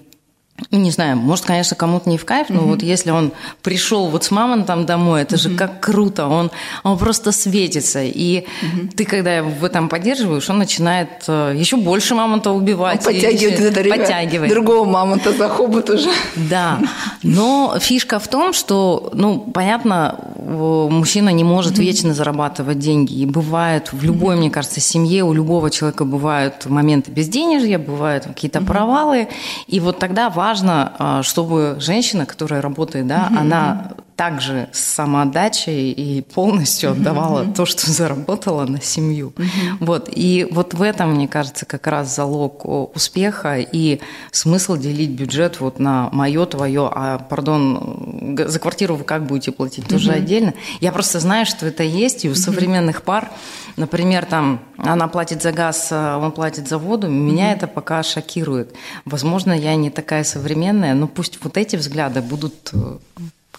не 0.71 0.91
знаю, 0.91 1.17
может, 1.17 1.45
конечно, 1.45 1.75
кому-то 1.75 2.09
не 2.09 2.17
в 2.17 2.25
кайф, 2.25 2.49
но 2.49 2.61
mm 2.61 2.69
вот 2.69 2.83
если 2.83 3.11
он 3.11 3.31
пришел 3.61 4.07
вот 4.07 4.23
с 4.23 4.31
мамонтом 4.31 4.85
домой, 4.85 5.23
это 5.23 5.35
mm 5.35 5.39
же 5.39 5.49
как 5.55 5.79
круто, 5.79 6.27
он, 6.27 6.51
он 6.83 6.97
просто 6.97 7.31
светится. 7.31 8.01
И 8.03 8.45
mm 8.61 8.93
ты, 8.95 9.05
когда 9.05 9.43
в 9.43 9.63
этом 9.63 9.89
поддерживаешь, 9.89 10.49
он 10.49 10.59
начинает 10.59 11.09
э, 11.27 11.53
еще 11.55 11.77
больше 11.77 12.15
мамонта 12.15 12.51
убивать. 12.51 12.99
Он 12.99 13.13
подтягивает 13.13 13.59
это 13.59 13.79
время 13.79 13.97
подтягивает. 13.97 14.51
другого 14.51 14.85
мамонта 14.85 15.33
за 15.33 15.49
хобот 15.49 15.89
уже. 15.89 16.09
Да, 16.35 16.79
но 17.23 17.77
фишка 17.79 18.19
в 18.19 18.27
том, 18.27 18.53
что, 18.53 19.09
ну, 19.13 19.39
понятно, 19.39 20.19
мужчина 20.35 21.29
не 21.29 21.43
может 21.43 21.77
mm 21.77 21.89
вечно 21.89 22.13
зарабатывать 22.13 22.77
деньги. 22.79 23.13
И 23.13 23.25
бывает 23.25 23.93
в 23.93 24.03
любой, 24.03 24.35
mm 24.35 24.39
мне 24.39 24.51
кажется, 24.51 24.79
семье, 24.79 25.23
у 25.23 25.33
любого 25.33 25.71
человека 25.71 26.05
бывают 26.05 26.65
моменты 26.65 27.11
безденежья, 27.11 27.79
бывают 27.79 28.25
какие-то 28.25 28.59
mm 28.59 28.65
провалы. 28.65 29.27
И 29.67 29.79
вот 29.79 29.97
тогда 29.99 30.29
важно 30.29 30.48
важно, 30.49 30.93
а, 30.97 31.23
чтобы 31.23 31.75
женщина, 31.79 32.25
которая 32.25 32.61
работает, 32.61 33.05
да, 33.07 33.27
угу. 33.29 33.39
она 33.39 33.91
также 34.19 34.67
с 34.73 34.79
самоотдачей 34.79 35.93
и 35.93 36.21
полностью 36.21 36.91
отдавала 36.91 37.43
mm 37.43 37.53
то, 37.55 37.65
что 37.65 37.89
заработала 37.89 38.65
на 38.65 38.81
семью. 38.81 39.31
mm 39.37 39.77
Вот. 39.79 40.09
И 40.13 40.45
вот 40.51 40.73
в 40.73 40.81
этом, 40.81 41.13
мне 41.13 41.29
кажется, 41.29 41.65
как 41.65 41.87
раз 41.87 42.13
залог 42.13 42.65
успеха 42.95 43.59
и 43.59 44.01
смысл 44.31 44.75
делить 44.75 45.11
бюджет 45.11 45.61
вот 45.61 45.79
на 45.79 46.09
мое, 46.11 46.45
твое, 46.45 46.91
а, 46.93 47.17
пардон, 47.17 48.37
за 48.37 48.59
квартиру 48.59 48.95
вы 48.95 49.05
как 49.05 49.25
будете 49.25 49.53
платить, 49.53 49.85
mm 49.85 49.89
тоже 49.89 50.11
отдельно. 50.11 50.53
Я 50.81 50.91
просто 50.91 51.21
знаю, 51.21 51.45
что 51.45 51.65
это 51.65 51.83
есть, 51.83 52.25
и 52.25 52.29
у 52.29 52.35
современных 52.35 53.03
пар, 53.03 53.31
например, 53.77 54.25
там 54.25 54.59
она 54.75 55.07
платит 55.07 55.41
за 55.41 55.53
газ, 55.53 55.87
а 55.91 56.17
он 56.17 56.33
платит 56.33 56.67
за 56.67 56.77
воду, 56.77 57.07
меня 57.07 57.53
это 57.53 57.67
пока 57.67 58.03
шокирует. 58.03 58.75
Возможно, 59.05 59.53
я 59.53 59.75
не 59.77 59.89
такая 59.89 60.25
современная, 60.25 60.93
но 60.93 61.07
пусть 61.07 61.39
вот 61.41 61.55
эти 61.55 61.77
взгляды 61.77 62.21
будут 62.21 62.71
э, 62.73 62.97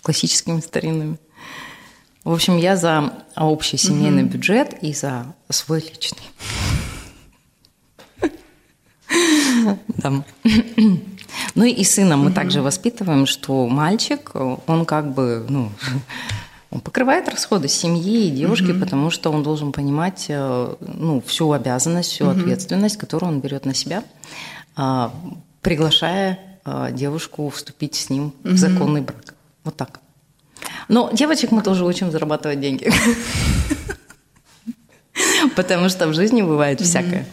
классическими 0.03 0.61
старинными. 0.61 1.19
В 2.25 2.33
общем, 2.33 2.59
я 2.59 2.77
за 2.77 3.13
общий 3.37 3.77
семейный 3.77 4.25
угу. 4.25 4.33
бюджет 4.33 4.77
и 4.83 4.93
за 4.93 5.35
свой 5.49 5.81
личный. 5.81 6.23
Да. 9.89 10.25
Ну 11.55 11.65
и 11.65 11.85
сына 11.85 12.17
мы 12.17 12.33
также 12.33 12.63
воспитываем, 12.63 13.27
что 13.27 13.67
мальчик, 13.67 14.33
он 14.35 14.85
как 14.85 15.13
бы, 15.13 15.45
ну, 15.49 15.71
он 16.71 16.81
покрывает 16.81 17.29
расходы 17.29 17.69
семьи 17.69 18.27
и 18.27 18.31
девушки, 18.31 18.71
угу. 18.71 18.81
потому 18.81 19.11
что 19.11 19.31
он 19.31 19.43
должен 19.43 19.73
понимать 19.73 20.27
э, 20.29 20.75
ну, 20.81 21.21
всю 21.27 21.51
обязанность, 21.53 22.11
всю 22.11 22.27
угу. 22.27 22.39
ответственность, 22.39 22.97
которую 22.97 23.33
он 23.33 23.41
берет 23.41 23.65
на 23.67 23.75
себя, 23.75 24.05
а, 24.77 25.13
приглашая 25.63 26.39
а, 26.65 26.91
девушку 26.91 27.49
вступить 27.51 27.97
с 27.97 28.11
ним 28.11 28.33
в 28.45 28.57
законный 28.57 29.01
брак. 29.01 29.35
Вот 29.65 29.77
так. 29.77 30.01
Но 30.89 31.11
девочек 31.13 31.53
мы 31.53 31.63
тоже 31.63 31.85
учим 31.85 32.11
зарабатывать 32.11 32.61
деньги. 32.61 32.91
Потому 35.57 35.89
что 35.89 36.09
в 36.09 36.15
жизни 36.15 36.43
бывает 36.43 36.81
всякое. 36.81 37.27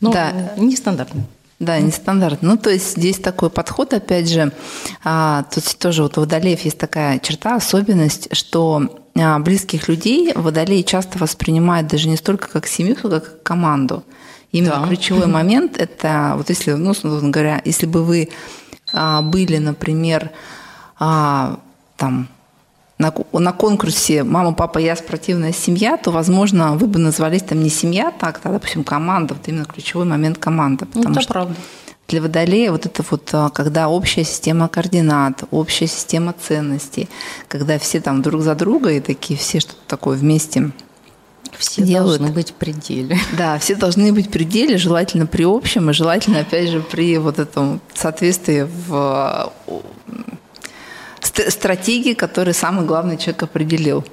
Ну, 0.00 0.12
нестандартно. 0.56 1.26
Да, 1.58 1.80
нестандартно. 1.80 2.50
Ну, 2.50 2.56
то 2.56 2.70
есть 2.70 2.96
здесь 2.96 3.16
такой 3.16 3.50
подход, 3.50 3.92
опять 3.92 4.30
же, 4.30 4.52
а, 5.02 5.44
тут 5.52 5.76
тоже 5.78 6.04
вот 6.04 6.16
у 6.16 6.20
водолеев 6.20 6.60
есть 6.60 6.78
такая 6.78 7.18
черта, 7.18 7.56
особенность, 7.56 8.34
что 8.34 9.02
а, 9.16 9.40
близких 9.40 9.88
людей 9.88 10.32
водолеи 10.34 10.82
часто 10.82 11.18
воспринимают 11.18 11.88
даже 11.88 12.08
не 12.08 12.16
столько 12.16 12.48
как 12.48 12.68
семью, 12.68 12.96
сколько 12.96 13.20
как 13.20 13.42
команду. 13.42 14.04
Именно 14.52 14.82
да. 14.82 14.86
ключевой 14.86 15.26
момент– 15.26 15.76
это, 15.78 16.34
вот 16.36 16.48
если, 16.48 16.72
ну, 16.72 16.94
говоря, 17.02 17.60
если 17.64 17.86
бы 17.86 18.04
вы 18.04 18.28
а, 18.92 19.22
были, 19.22 19.58
например, 19.58 20.30
а, 20.98 21.58
там, 21.96 22.28
на, 22.98 23.14
на 23.32 23.52
конкурсе 23.52 24.24
«Мама, 24.24 24.52
папа, 24.52 24.78
я 24.78 24.96
спортивная 24.96 25.52
семья», 25.52 25.96
то, 25.96 26.10
возможно, 26.10 26.76
вы 26.76 26.86
бы 26.86 26.98
назвались 26.98 27.42
там 27.42 27.62
не 27.62 27.70
семья 27.70 28.10
так, 28.10 28.40
а, 28.42 28.52
допустим, 28.52 28.84
команда. 28.84 29.34
Вот 29.34 29.46
именно 29.48 29.64
ключевой 29.64 30.04
момент 30.04 30.38
команда. 30.38 30.86
Ну, 30.92 31.00
потому 31.00 31.14
это 31.14 31.22
что 31.22 31.32
правда. 31.32 31.54
Для 32.08 32.22
водолея 32.22 32.72
вот 32.72 32.86
это 32.86 33.04
вот, 33.10 33.28
а, 33.32 33.50
когда 33.50 33.88
общая 33.88 34.24
система 34.24 34.68
координат, 34.68 35.44
общая 35.50 35.86
система 35.86 36.32
ценностей, 36.32 37.08
когда 37.48 37.78
все 37.78 38.00
там 38.00 38.22
друг 38.22 38.42
за 38.42 38.54
друга 38.54 38.90
и 38.90 39.00
такие 39.00 39.38
все 39.38 39.60
что-то 39.60 39.82
такое 39.86 40.16
вместе 40.16 40.72
все 41.56 41.82
делают. 41.82 42.18
должны 42.18 42.34
быть 42.34 42.50
в 42.50 42.54
пределе. 42.54 43.18
Да, 43.36 43.58
все 43.58 43.74
должны 43.74 44.12
быть 44.12 44.28
в 44.28 44.30
пределе, 44.30 44.78
желательно 44.78 45.26
при 45.26 45.44
общем, 45.44 45.90
и 45.90 45.92
желательно, 45.92 46.40
опять 46.40 46.70
же, 46.70 46.80
при 46.80 47.18
вот 47.18 47.38
этом 47.38 47.80
соответствии 47.94 48.66
в 48.88 49.52
стратегии, 51.20 52.14
которые 52.14 52.54
самый 52.54 52.86
главный 52.86 53.16
человек 53.16 53.42
определил. 53.44 54.04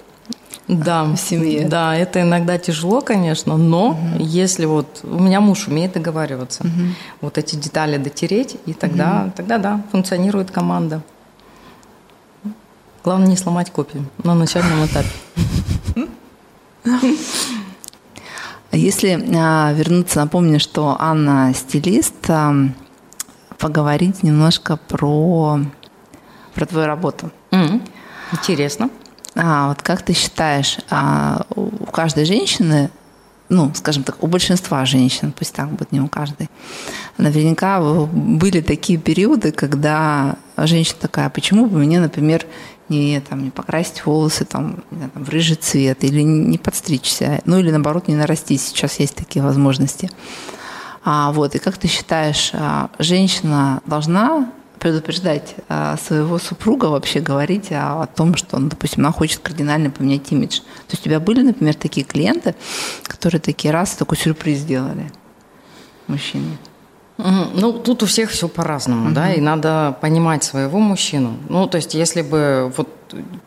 Да, 0.68 1.04
в 1.04 1.18
семье. 1.18 1.68
Да, 1.68 1.96
это 1.96 2.22
иногда 2.22 2.58
тяжело, 2.58 3.02
конечно, 3.02 3.56
но 3.56 3.90
угу. 3.90 4.00
если 4.18 4.66
вот 4.66 5.02
у 5.04 5.20
меня 5.20 5.40
муж 5.40 5.68
умеет 5.68 5.94
договариваться, 5.94 6.64
угу. 6.64 6.72
вот 7.22 7.38
эти 7.38 7.56
детали 7.56 7.98
дотереть, 7.98 8.58
и 8.66 8.74
тогда, 8.74 9.26
угу. 9.26 9.34
тогда 9.36 9.58
да, 9.60 9.82
функционирует 9.92 10.50
команда. 10.50 11.02
Главное 13.04 13.28
не 13.28 13.38
сломать 13.38 13.70
копию 13.70 14.06
на 14.24 14.34
начальном 14.34 14.84
этапе. 14.86 15.10
Если 18.72 19.24
а, 19.38 19.72
вернуться, 19.74 20.20
напомню, 20.20 20.60
что 20.60 20.98
Анна 21.00 21.54
стилист, 21.54 22.16
а, 22.28 22.54
поговорить 23.60 24.24
немножко 24.24 24.78
про 24.78 25.60
про 26.56 26.66
твою 26.66 26.88
работу. 26.88 27.30
Mm-hmm. 27.52 27.82
Интересно. 28.32 28.90
А 29.36 29.68
вот 29.68 29.82
как 29.82 30.02
ты 30.02 30.14
считаешь, 30.14 30.80
а 30.90 31.46
у 31.56 31.86
каждой 31.86 32.26
женщины, 32.26 32.90
ну, 33.50 33.72
скажем 33.76 34.04
так, 34.04 34.24
у 34.24 34.28
большинства 34.28 34.86
женщин, 34.86 35.34
пусть 35.38 35.54
так 35.54 35.70
будет, 35.70 35.92
не 35.92 36.00
у 36.00 36.08
каждой, 36.08 36.50
наверняка 37.18 37.82
были 37.82 38.62
такие 38.62 38.98
периоды, 38.98 39.52
когда 39.52 40.38
женщина 40.58 40.98
такая, 41.02 41.30
почему 41.30 41.68
бы 41.68 41.80
мне, 41.80 42.00
например, 42.00 42.46
не, 42.88 43.20
там, 43.20 43.44
не 43.44 43.50
покрасить 43.50 44.06
волосы 44.06 44.46
там, 44.46 44.84
не, 44.92 45.10
там, 45.10 45.24
в 45.24 45.30
рыжий 45.30 45.56
цвет 45.56 46.04
или 46.04 46.22
не 46.22 46.58
подстричься, 46.58 47.42
ну 47.46 47.60
или 47.60 47.72
наоборот 47.72 48.08
не 48.08 48.16
нарастить. 48.16 48.62
Сейчас 48.62 49.00
есть 49.00 49.16
такие 49.16 49.44
возможности. 49.44 50.10
А, 51.04 51.32
вот, 51.32 51.56
и 51.56 51.60
как 51.60 51.78
ты 51.78 51.88
считаешь, 51.88 52.52
а, 52.54 52.90
женщина 53.00 53.82
должна 53.86 54.50
предупреждать 54.80 55.56
а, 55.70 55.98
своего 55.98 56.38
супруга 56.38 56.86
вообще 56.86 57.20
говорить 57.20 57.72
о, 57.72 58.04
о 58.04 58.08
том, 58.08 58.36
что, 58.36 58.58
ну, 58.60 58.70
допустим, 58.70 59.06
она 59.06 59.12
хочет 59.12 59.40
кардинально 59.40 59.90
поменять 59.90 60.32
имидж. 60.32 60.60
То 60.60 60.92
есть 60.92 61.02
у 61.02 61.06
тебя 61.06 61.20
были, 61.20 61.42
например, 61.42 61.76
такие 61.76 62.06
клиенты, 62.06 62.56
которые 63.04 63.42
такие 63.42 63.72
раз 63.74 63.96
такой 63.96 64.18
сюрприз 64.18 64.60
сделали 64.60 65.12
мужчине? 66.08 66.58
Ну, 67.18 67.72
тут 67.72 68.04
у 68.04 68.06
всех 68.06 68.30
все 68.30 68.50
по-разному, 68.50 69.08
угу. 69.08 69.16
да, 69.16 69.34
и 69.34 69.40
надо 69.40 69.98
понимать 70.02 70.44
своего 70.44 70.80
мужчину. 70.80 71.38
Ну, 71.48 71.66
то 71.66 71.78
есть, 71.78 71.96
если 71.96 72.22
бы 72.22 72.74
вот 72.76 72.90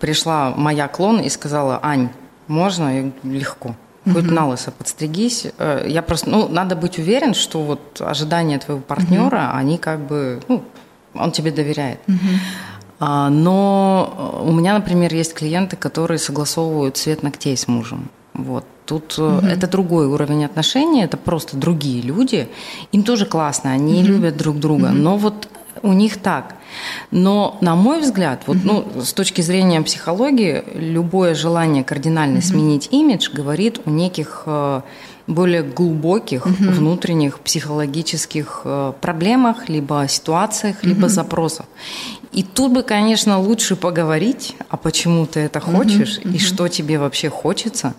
пришла 0.00 0.54
моя 0.56 0.88
клон 0.88 1.20
и 1.20 1.28
сказала, 1.28 1.78
Ань, 1.82 2.08
можно 2.46 3.00
и 3.00 3.12
легко. 3.24 3.74
Хоть 4.04 4.24
угу. 4.24 4.34
на 4.34 4.48
лысо 4.48 4.70
подстригись. 4.70 5.48
Э, 5.58 5.84
я 5.86 6.00
просто, 6.00 6.30
ну, 6.30 6.48
надо 6.48 6.76
быть 6.76 6.98
уверен, 6.98 7.34
что 7.34 7.62
вот 7.62 8.00
ожидания 8.00 8.58
твоего 8.58 8.80
партнера, 8.80 9.50
угу. 9.50 9.58
они 9.58 9.76
как 9.76 10.00
бы, 10.00 10.40
ну, 10.48 10.64
он 11.18 11.32
тебе 11.32 11.50
доверяет. 11.50 12.00
Угу. 12.08 13.06
Но 13.30 14.42
у 14.44 14.52
меня, 14.52 14.74
например, 14.74 15.14
есть 15.14 15.34
клиенты, 15.34 15.76
которые 15.76 16.18
согласовывают 16.18 16.96
цвет 16.96 17.22
ногтей 17.22 17.56
с 17.56 17.68
мужем. 17.68 18.08
Вот. 18.34 18.64
Тут 18.86 19.18
угу. 19.18 19.46
это 19.46 19.66
другой 19.66 20.06
уровень 20.06 20.44
отношений, 20.44 21.02
это 21.02 21.16
просто 21.16 21.56
другие 21.56 22.00
люди. 22.02 22.48
Им 22.92 23.02
тоже 23.02 23.26
классно, 23.26 23.72
они 23.72 24.00
угу. 24.00 24.08
любят 24.08 24.36
друг 24.36 24.58
друга. 24.58 24.86
Угу. 24.86 24.94
Но 24.94 25.16
вот 25.16 25.48
у 25.82 25.92
них 25.92 26.16
так. 26.16 26.54
Но, 27.10 27.56
на 27.60 27.74
мой 27.74 28.00
взгляд, 28.00 28.42
вот, 28.46 28.58
ну, 28.64 28.84
с 29.00 29.12
точки 29.12 29.40
зрения 29.42 29.80
психологии, 29.82 30.64
любое 30.74 31.34
желание 31.34 31.84
кардинально 31.84 32.40
сменить 32.42 32.88
имидж 32.90 33.30
говорит 33.32 33.80
о 33.84 33.90
неких 33.90 34.42
э, 34.46 34.80
более 35.28 35.62
глубоких 35.62 36.46
угу. 36.46 36.54
внутренних 36.54 37.38
психологических 37.38 38.62
э, 38.64 38.92
проблемах, 39.00 39.68
либо 39.68 40.08
ситуациях, 40.08 40.76
либо 40.82 41.06
угу. 41.06 41.08
запросах. 41.08 41.66
И 42.38 42.44
тут 42.44 42.70
бы, 42.70 42.84
конечно, 42.84 43.40
лучше 43.40 43.74
поговорить, 43.74 44.54
а 44.68 44.76
почему 44.76 45.26
ты 45.26 45.40
это 45.40 45.58
хочешь 45.58 46.18
угу, 46.18 46.28
и 46.28 46.36
угу. 46.36 46.38
что 46.38 46.68
тебе 46.68 47.00
вообще 47.00 47.30
хочется. 47.30 47.94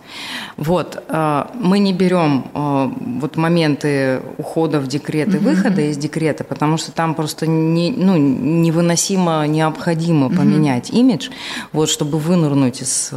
Вот 0.56 1.04
э, 1.10 1.46
мы 1.56 1.80
не 1.80 1.92
берем 1.92 2.46
э, 2.54 2.90
вот 3.20 3.36
моменты 3.36 4.22
ухода 4.38 4.80
в 4.80 4.88
декрет 4.88 5.34
и 5.34 5.38
угу, 5.40 5.50
выхода 5.50 5.82
из 5.82 5.98
декрета, 5.98 6.46
потому 6.46 6.78
что 6.78 6.94
там 6.94 7.16
просто 7.16 7.48
не, 7.48 7.92
ну, 7.92 8.16
невыносимо 8.16 9.46
необходимо 9.46 10.28
угу. 10.28 10.38
поменять 10.38 10.90
имидж, 10.90 11.32
вот, 11.74 11.90
чтобы 11.90 12.18
вынырнуть 12.18 12.82
из 12.82 13.12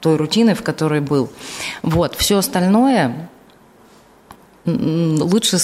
той 0.00 0.16
рутины, 0.16 0.54
в 0.54 0.62
которой 0.62 1.02
был. 1.02 1.28
Вот, 1.82 2.14
все 2.14 2.38
остальное 2.38 3.28
лучше 4.64 5.58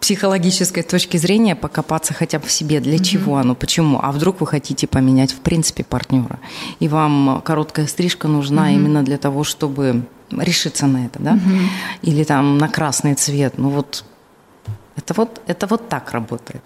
психологической 0.00 0.82
точки 0.82 1.16
зрения 1.16 1.56
покопаться 1.56 2.14
хотя 2.14 2.38
бы 2.38 2.46
в 2.46 2.52
себе, 2.52 2.80
для 2.80 2.96
mm-hmm. 2.96 3.04
чего 3.04 3.36
оно, 3.36 3.54
почему. 3.54 3.98
А 4.02 4.12
вдруг 4.12 4.40
вы 4.40 4.46
хотите 4.46 4.86
поменять 4.86 5.32
в 5.32 5.40
принципе 5.40 5.84
партнера, 5.84 6.38
и 6.80 6.88
вам 6.88 7.42
короткая 7.44 7.86
стрижка 7.86 8.28
нужна 8.28 8.70
mm-hmm. 8.70 8.74
именно 8.74 9.02
для 9.02 9.18
того, 9.18 9.44
чтобы 9.44 10.04
решиться 10.30 10.86
на 10.86 11.06
это, 11.06 11.18
да? 11.20 11.34
Mm-hmm. 11.34 11.66
Или 12.02 12.24
там 12.24 12.58
на 12.58 12.68
красный 12.68 13.14
цвет. 13.14 13.58
Ну 13.58 13.70
вот 13.70 14.04
это 14.96 15.14
вот 15.14 15.40
это 15.46 15.66
вот 15.66 15.88
так 15.88 16.12
работает. 16.12 16.62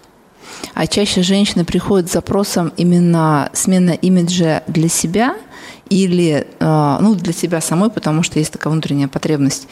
А 0.73 0.87
чаще 0.87 1.23
женщины 1.23 1.65
приходят 1.65 2.09
с 2.09 2.13
запросом 2.13 2.71
именно 2.77 3.49
смена 3.53 3.91
имиджа 3.91 4.63
для 4.67 4.89
себя 4.89 5.35
или 5.89 6.47
э, 6.59 6.97
ну, 7.01 7.15
для 7.15 7.33
себя 7.33 7.61
самой, 7.61 7.89
потому 7.89 8.23
что 8.23 8.39
есть 8.39 8.51
такая 8.51 8.71
внутренняя 8.71 9.07
потребность, 9.07 9.67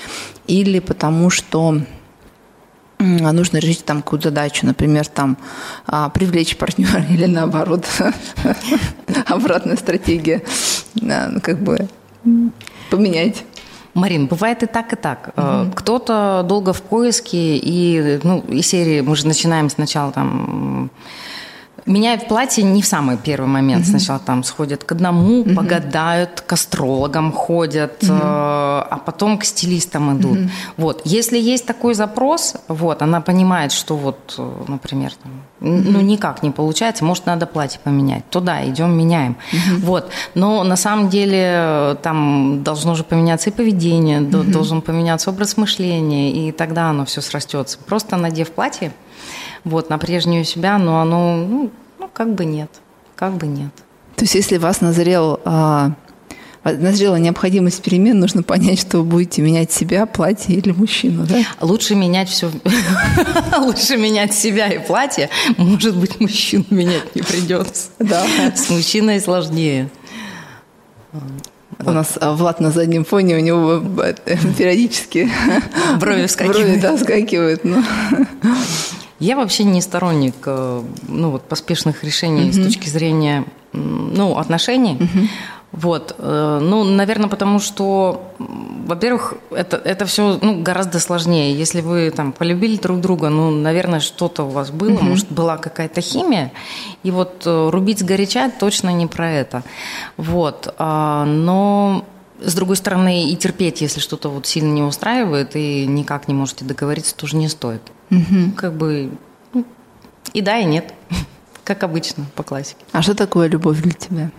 или 0.48 0.80
потому 0.80 1.30
что 1.30 1.82
нужно 3.02 3.58
решить 3.58 3.86
там 3.86 4.02
какую-то 4.02 4.30
задачу, 4.30 4.66
например, 4.66 5.08
там 5.08 5.38
а, 5.88 6.10
привлечь 6.10 6.58
партнера 6.58 7.04
или 7.10 7.26
наоборот 7.26 7.86
обратная 9.28 9.78
стратегия, 9.78 10.42
ну, 10.96 11.42
как 11.42 11.62
бы 11.62 11.88
поменять. 12.90 13.44
Марин, 13.94 14.28
бывает 14.28 14.64
и 14.64 14.68
так, 14.68 14.94
и 14.94 14.96
так. 14.96 15.34
Угу. 15.36 15.74
Кто-то 15.76 16.46
долго 16.48 16.72
в 16.72 16.82
поиске, 16.82 17.58
и, 17.58 18.20
ну, 18.24 18.40
и 18.48 18.62
серии 18.62 19.02
мы 19.02 19.16
же 19.18 19.28
начинаем 19.28 19.70
сначала 19.70 20.14
там 20.14 20.90
Меняют 21.86 22.28
платье 22.28 22.64
не 22.64 22.82
в 22.82 22.86
самый 22.86 23.18
первый 23.18 23.48
момент. 23.48 23.84
Угу. 23.84 23.90
Сначала 23.90 24.20
там 24.20 24.44
сходят 24.44 24.84
к 24.84 24.92
одному, 24.92 25.42
угу. 25.42 25.56
погадают, 25.56 26.42
к 26.42 26.54
астрологам 26.54 27.32
ходят, 27.32 28.04
угу. 28.04 28.14
а 28.14 29.02
потом 29.06 29.38
к 29.38 29.44
стилистам 29.44 30.18
идут. 30.18 30.38
Угу. 30.38 30.50
Вот. 30.78 31.02
Если 31.06 31.40
есть 31.40 31.66
такой 31.66 31.94
запрос, 31.94 32.56
вот, 32.68 33.02
она 33.02 33.22
понимает, 33.22 33.72
что 33.72 33.96
вот, 33.96 34.36
э, 34.38 34.52
например, 34.68 35.12
там, 35.24 35.32
угу. 35.60 35.92
ну 35.92 36.02
никак 36.02 36.44
не 36.44 36.52
получается, 36.52 37.04
может, 37.06 37.26
надо 37.26 37.46
платье 37.46 37.80
поменять. 37.84 38.30
Туда 38.30 38.66
идем, 38.68 38.98
меняем. 38.98 39.38
Угу. 39.52 39.86
Вот. 39.86 40.12
Но 40.36 40.64
на 40.64 40.76
самом 40.76 41.10
деле 41.10 41.54
э, 41.56 41.96
там 42.02 42.64
должно 42.64 42.96
же 42.96 43.04
поменяться 43.04 43.50
и 43.50 43.54
поведение, 43.54 44.22
угу. 44.22 44.44
должен 44.44 44.82
поменяться 44.82 45.30
образ 45.30 45.58
мышления, 45.58 46.32
и 46.32 46.52
тогда 46.52 46.90
оно 46.90 47.06
все 47.06 47.22
срастется. 47.22 47.78
Просто 47.86 48.18
надев 48.18 48.52
платье, 48.52 48.92
вот, 49.64 49.90
на 49.90 49.98
прежнюю 49.98 50.44
себя, 50.44 50.78
но 50.78 51.02
оно, 51.02 51.38
ну, 51.38 51.72
ну 52.00 52.10
как 52.12 52.34
бы 52.34 52.46
нет, 52.46 52.70
как 53.16 53.34
бы 53.34 53.48
нет. 53.48 53.72
То 54.16 54.24
есть, 54.24 54.36
если 54.36 54.58
вас 54.58 54.82
назрел, 54.82 55.40
а, 55.46 55.94
назрела 56.64 57.16
необходимость 57.16 57.82
перемен, 57.82 58.20
нужно 58.20 58.44
понять, 58.44 58.80
что 58.80 59.00
вы 59.00 59.04
будете 59.04 59.42
менять 59.42 59.72
себя, 59.72 60.06
платье 60.06 60.56
или 60.56 60.72
мужчину, 60.72 61.26
да? 61.26 61.38
Лучше 61.60 61.96
менять 61.96 62.30
все, 62.30 62.52
лучше 63.58 63.98
менять 63.98 64.34
себя 64.34 64.68
и 64.68 64.80
платье, 64.80 65.30
может 65.58 65.96
быть, 65.96 66.20
мужчину 66.20 66.66
менять 66.70 67.16
не 67.16 67.22
придется. 67.22 67.90
Да. 68.00 68.24
С 68.56 68.70
мужчиной 68.70 69.20
сложнее. 69.20 69.90
У 71.84 71.92
нас 71.92 72.18
а, 72.22 72.34
Влад 72.34 72.60
на 72.60 72.70
заднем 72.70 73.04
фоне, 73.04 73.38
у 73.38 73.40
него 73.40 73.84
э, 74.04 74.14
периодически 74.56 75.32
брови 76.00 76.26
вскакивают. 76.28 76.68
Брови, 76.68 76.80
да, 76.80 76.96
вскакивают. 76.96 77.64
Но... 77.64 77.84
Я 79.22 79.36
вообще 79.36 79.64
не 79.64 79.82
сторонник 79.82 80.36
э, 80.46 80.84
ну, 81.08 81.30
вот, 81.30 81.44
поспешных 81.44 82.04
решений 82.04 82.50
mm-hmm. 82.50 82.62
с 82.62 82.66
точки 82.66 82.90
зрения 82.90 83.46
ну, 83.72 84.38
отношений. 84.38 84.98
Mm-hmm. 85.00 85.28
Вот, 85.74 86.16
э, 86.18 86.60
ну, 86.62 86.84
наверное, 86.84 87.30
потому 87.30 87.60
что, 87.60 88.34
во-первых, 88.40 89.36
это, 89.52 89.78
это 89.78 90.06
все 90.06 90.40
ну, 90.42 90.64
гораздо 90.64 91.00
сложнее. 91.00 91.54
Если 91.54 91.82
вы 91.82 92.10
там 92.10 92.32
полюбили 92.32 92.78
друг 92.78 93.00
друга, 93.00 93.30
ну, 93.30 93.52
наверное, 93.52 94.00
что-то 94.00 94.44
у 94.44 94.50
вас 94.50 94.72
было, 94.72 94.90
mm-hmm. 94.90 95.04
может, 95.04 95.32
была 95.32 95.58
какая-то 95.58 96.02
химия. 96.02 96.52
И 97.04 97.12
вот 97.12 97.44
э, 97.46 97.70
рубить 97.70 98.00
сгоряча 98.00 98.50
точно 98.50 98.90
не 98.90 99.06
про 99.06 99.32
это. 99.32 99.62
Вот, 100.18 100.74
а, 100.80 101.26
но 101.26 102.06
с 102.42 102.54
другой 102.54 102.76
стороны, 102.76 103.30
и 103.30 103.36
терпеть, 103.36 103.82
если 103.82 104.00
что-то 104.00 104.30
вот 104.30 104.48
сильно 104.48 104.72
не 104.72 104.84
устраивает 104.84 105.56
и 105.56 105.86
никак 105.86 106.28
не 106.28 106.34
можете 106.34 106.66
договориться, 106.66 107.16
тоже 107.16 107.38
не 107.38 107.48
стоит. 107.48 107.82
Угу. 108.10 108.54
Как 108.58 108.74
бы 108.74 109.12
ну, 109.54 109.66
и 110.34 110.42
да, 110.42 110.58
и 110.58 110.66
нет. 110.66 110.94
Как 111.64 111.84
обычно, 111.84 112.26
по 112.36 112.44
классике. 112.44 112.84
А 112.92 113.02
что 113.02 113.16
такое 113.16 113.48
любовь 113.48 113.82
для 113.82 113.94
тебя? 113.94 114.32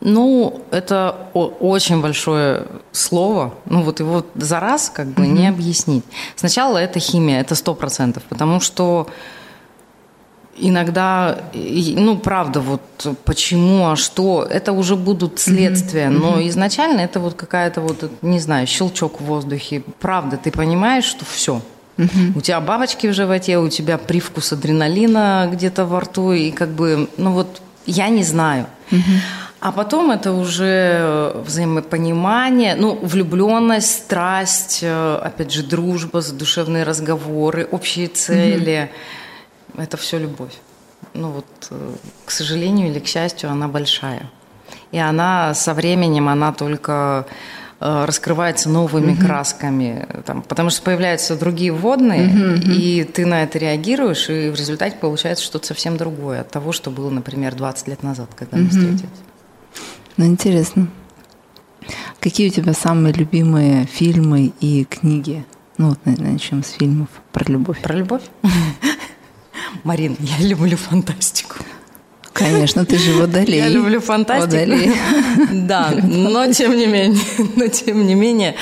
Ну, 0.00 0.62
это 0.70 1.28
очень 1.34 2.00
большое 2.00 2.66
слово. 2.92 3.54
Ну, 3.66 3.82
вот 3.82 4.00
его 4.00 4.24
за 4.34 4.60
раз 4.60 4.88
как 4.88 5.08
бы 5.08 5.24
mm 5.24 5.30
не 5.30 5.48
объяснить. 5.48 6.04
Сначала 6.36 6.78
это 6.78 6.98
химия, 7.00 7.40
это 7.40 7.54
сто 7.54 7.74
процентов, 7.74 8.22
потому 8.28 8.60
что 8.60 9.08
иногда, 10.56 11.38
ну, 11.54 12.18
правда, 12.18 12.60
вот 12.60 12.82
почему, 13.24 13.88
а 13.88 13.96
что, 13.96 14.46
это 14.48 14.72
уже 14.72 14.96
будут 14.96 15.38
следствия, 15.38 16.06
mm-hmm. 16.06 16.18
но 16.18 16.48
изначально 16.48 17.00
это 17.00 17.20
вот 17.20 17.34
какая-то 17.34 17.80
вот, 17.80 18.10
не 18.22 18.40
знаю, 18.40 18.66
щелчок 18.66 19.20
в 19.20 19.24
воздухе. 19.24 19.82
Правда, 19.98 20.36
ты 20.36 20.50
понимаешь, 20.50 21.04
что 21.04 21.24
все, 21.24 21.60
Угу. 21.98 22.38
У 22.38 22.40
тебя 22.40 22.60
бабочки 22.60 23.08
в 23.08 23.12
животе, 23.12 23.58
у 23.58 23.68
тебя 23.68 23.98
привкус 23.98 24.52
адреналина 24.54 25.50
где-то 25.52 25.84
во 25.84 26.00
рту, 26.00 26.32
и 26.32 26.50
как 26.50 26.70
бы, 26.70 27.10
ну 27.18 27.32
вот, 27.32 27.60
я 27.84 28.08
не 28.08 28.22
знаю. 28.22 28.66
Угу. 28.90 29.00
А 29.60 29.72
потом 29.72 30.10
это 30.10 30.32
уже 30.32 31.34
взаимопонимание, 31.46 32.74
ну, 32.74 32.98
влюбленность, 33.02 33.90
страсть, 33.90 34.78
э, 34.80 35.20
опять 35.22 35.52
же, 35.52 35.62
дружба, 35.62 36.22
задушевные 36.22 36.84
разговоры, 36.84 37.68
общие 37.70 38.08
цели. 38.08 38.88
Угу 38.90 38.98
это 39.76 39.96
все 39.96 40.18
любовь. 40.18 40.54
Ну 41.14 41.30
вот, 41.30 41.46
э, 41.70 41.92
к 42.24 42.30
сожалению 42.30 42.88
или 42.88 42.98
к 42.98 43.06
счастью, 43.06 43.50
она 43.50 43.68
большая. 43.68 44.30
И 44.92 44.98
она 44.98 45.54
со 45.54 45.74
временем, 45.74 46.28
она 46.28 46.52
только 46.52 47.26
э, 47.80 48.04
раскрывается 48.04 48.68
новыми 48.68 49.12
угу. 49.12 49.22
красками, 49.22 50.06
там, 50.24 50.42
потому 50.42 50.70
что 50.70 50.82
появляются 50.82 51.36
другие 51.36 51.72
водные, 51.72 52.28
угу, 52.28 52.70
и 52.70 53.04
ты 53.04 53.26
на 53.26 53.42
это 53.42 53.58
реагируешь, 53.58 54.28
и 54.28 54.50
в 54.50 54.54
результате 54.54 54.96
получается 54.96 55.44
что-то 55.44 55.66
совсем 55.66 55.96
другое 55.96 56.42
от 56.42 56.50
того, 56.50 56.72
что 56.72 56.90
было, 56.90 57.10
например, 57.10 57.54
20 57.54 57.88
лет 57.88 58.02
назад, 58.02 58.30
когда 58.36 58.56
угу. 58.56 58.64
мы 58.64 58.70
встретились. 58.70 59.20
Ну, 60.16 60.26
интересно. 60.26 60.88
Какие 62.20 62.48
у 62.48 62.52
тебя 62.52 62.74
самые 62.74 63.14
любимые 63.14 63.86
фильмы 63.86 64.52
и 64.60 64.84
книги? 64.84 65.44
Ну, 65.78 65.88
вот 65.88 65.98
начнем 66.04 66.62
с 66.62 66.72
фильмов 66.72 67.08
про 67.32 67.50
любовь. 67.50 67.80
Про 67.80 67.94
любовь? 67.94 68.22
Марин, 69.84 70.16
я 70.20 70.46
люблю 70.46 70.76
фантастику. 70.76 71.56
Конечно, 72.32 72.84
ты 72.84 72.96
же 72.96 73.12
водолей. 73.14 73.58
Я 73.58 73.68
люблю 73.68 74.00
фантастику. 74.00 74.52
Водолей. 74.52 74.92
Да, 75.52 75.90
но 76.02 76.52
тем 76.52 76.76
не 76.76 76.86
менее, 76.86 77.20
но 77.56 77.66
тем 77.68 78.06
не 78.06 78.14
менее, 78.14 78.54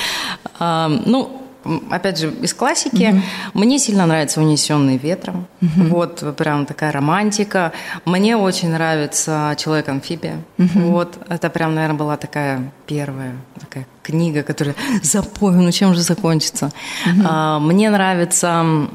ну, 0.58 1.42
опять 1.90 2.18
же, 2.18 2.32
из 2.42 2.54
классики. 2.54 3.12
Угу. 3.12 3.60
Мне 3.60 3.78
сильно 3.78 4.06
нравится 4.06 4.40
«Унесенный 4.40 4.96
ветром». 4.96 5.46
Угу. 5.60 5.84
Вот 5.88 6.36
прям 6.36 6.64
такая 6.64 6.92
романтика. 6.92 7.72
Мне 8.06 8.36
очень 8.36 8.70
нравится 8.70 9.54
«Человек-амфибия». 9.58 10.38
Угу. 10.58 10.80
Вот 10.80 11.18
это 11.28 11.50
прям, 11.50 11.74
наверное, 11.74 11.98
была 11.98 12.16
такая 12.16 12.72
первая 12.86 13.34
такая 13.60 13.86
книга, 14.02 14.42
которая 14.42 14.76
запомню, 15.02 15.62
ну 15.62 15.72
чем 15.72 15.94
же 15.94 16.00
закончится. 16.00 16.72
Угу. 17.04 17.22
А, 17.28 17.58
мне 17.58 17.90
нравится... 17.90 18.88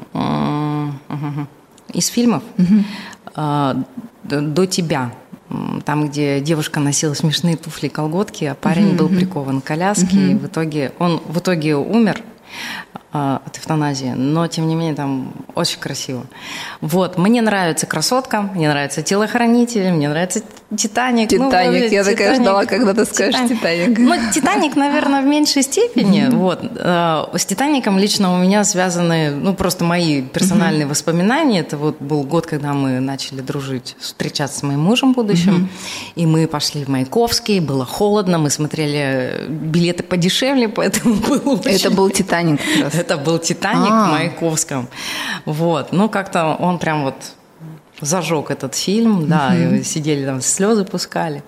Из 1.94 2.08
фильмов 2.08 2.42
угу. 2.58 3.84
до 4.22 4.66
тебя. 4.66 5.12
Там, 5.84 6.08
где 6.08 6.40
девушка 6.40 6.80
носила 6.80 7.14
смешные 7.14 7.56
туфли 7.56 7.86
и 7.86 7.90
колготки, 7.90 8.44
а 8.44 8.54
парень 8.54 8.88
угу, 8.90 8.96
был 8.96 9.08
прикован 9.08 9.60
к 9.60 9.64
коляске, 9.64 10.16
угу. 10.16 10.26
и 10.26 10.34
в 10.34 10.46
итоге 10.46 10.92
он 10.98 11.22
в 11.28 11.38
итоге 11.38 11.76
умер 11.76 12.20
а, 13.16 13.40
от 13.46 13.56
эвтаназии, 13.58 14.12
но 14.16 14.48
тем 14.48 14.66
не 14.66 14.74
менее 14.74 14.96
там 14.96 15.32
очень 15.54 15.78
красиво. 15.78 16.24
Вот, 16.80 17.16
мне 17.16 17.42
нравится 17.42 17.86
«Красотка», 17.86 18.42
мне 18.42 18.68
нравится 18.68 19.02
«Телохранитель», 19.02 19.92
мне 19.92 20.08
нравится 20.08 20.40
«Титаник». 20.76 21.28
«Титаник», 21.28 21.38
ну, 21.38 21.52
я 21.52 21.88
«Титаник». 21.88 22.18
такая 22.18 22.34
ждала, 22.34 22.66
когда 22.66 22.92
ты 22.92 23.04
скажешь 23.04 23.48
«Титаник». 23.48 23.96
Ну, 24.00 24.16
«Титаник», 24.32 24.74
наверное, 24.74 25.22
в 25.22 25.26
меньшей 25.26 25.62
степени. 25.62 26.22
Mm-hmm. 26.22 26.36
Вот. 26.36 26.58
А, 26.80 27.30
с 27.32 27.46
«Титаником» 27.46 28.00
лично 28.00 28.34
у 28.34 28.36
меня 28.36 28.64
связаны, 28.64 29.30
ну, 29.30 29.54
просто 29.54 29.84
мои 29.84 30.20
персональные 30.20 30.86
mm-hmm. 30.86 30.88
воспоминания. 30.88 31.60
Это 31.60 31.76
вот 31.76 32.02
был 32.02 32.24
год, 32.24 32.48
когда 32.48 32.72
мы 32.72 32.98
начали 32.98 33.42
дружить, 33.42 33.94
встречаться 34.00 34.58
с 34.58 34.62
моим 34.64 34.80
мужем 34.80 35.12
будущим, 35.12 35.68
mm-hmm. 35.70 36.12
и 36.16 36.26
мы 36.26 36.48
пошли 36.48 36.84
в 36.84 36.88
Маяковский, 36.88 37.60
было 37.60 37.86
холодно, 37.86 38.38
мы 38.38 38.50
смотрели 38.50 39.46
билеты 39.48 40.02
подешевле, 40.02 40.68
поэтому 40.68 41.14
было 41.14 41.60
Это 41.64 41.92
был 41.92 42.10
«Титаник» 42.10 42.60
раз 42.82 43.03
это 43.04 43.18
был 43.18 43.38
«Титаник» 43.38 43.90
А-а-а. 43.90 44.08
в 44.08 44.12
Маяковском. 44.12 44.88
Вот. 45.44 45.92
Ну, 45.92 46.08
как-то 46.08 46.56
он 46.58 46.78
прям 46.78 47.04
вот 47.04 47.14
зажег 48.00 48.50
этот 48.50 48.74
фильм, 48.74 49.28
да, 49.28 49.54
и 49.54 49.82
сидели 49.82 50.24
там, 50.24 50.40
слезы 50.40 50.84
пускали. 50.84 51.42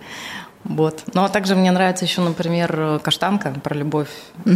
Вот. 0.65 1.05
Ну, 1.15 1.23
а 1.25 1.29
также 1.29 1.55
мне 1.55 1.71
нравится 1.71 2.05
еще, 2.05 2.21
например, 2.21 3.01
«Каштанка» 3.03 3.51
про 3.63 3.75
любовь 3.75 4.09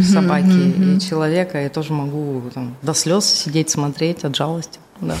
собаки 0.03 0.95
и 0.95 0.99
человека. 0.99 1.61
Я 1.61 1.69
тоже 1.69 1.93
могу 1.93 2.41
там, 2.53 2.75
до 2.81 2.93
слез 2.93 3.25
сидеть, 3.25 3.69
смотреть 3.69 4.23
от 4.23 4.35
жалости. 4.35 4.79
Да. 4.99 5.15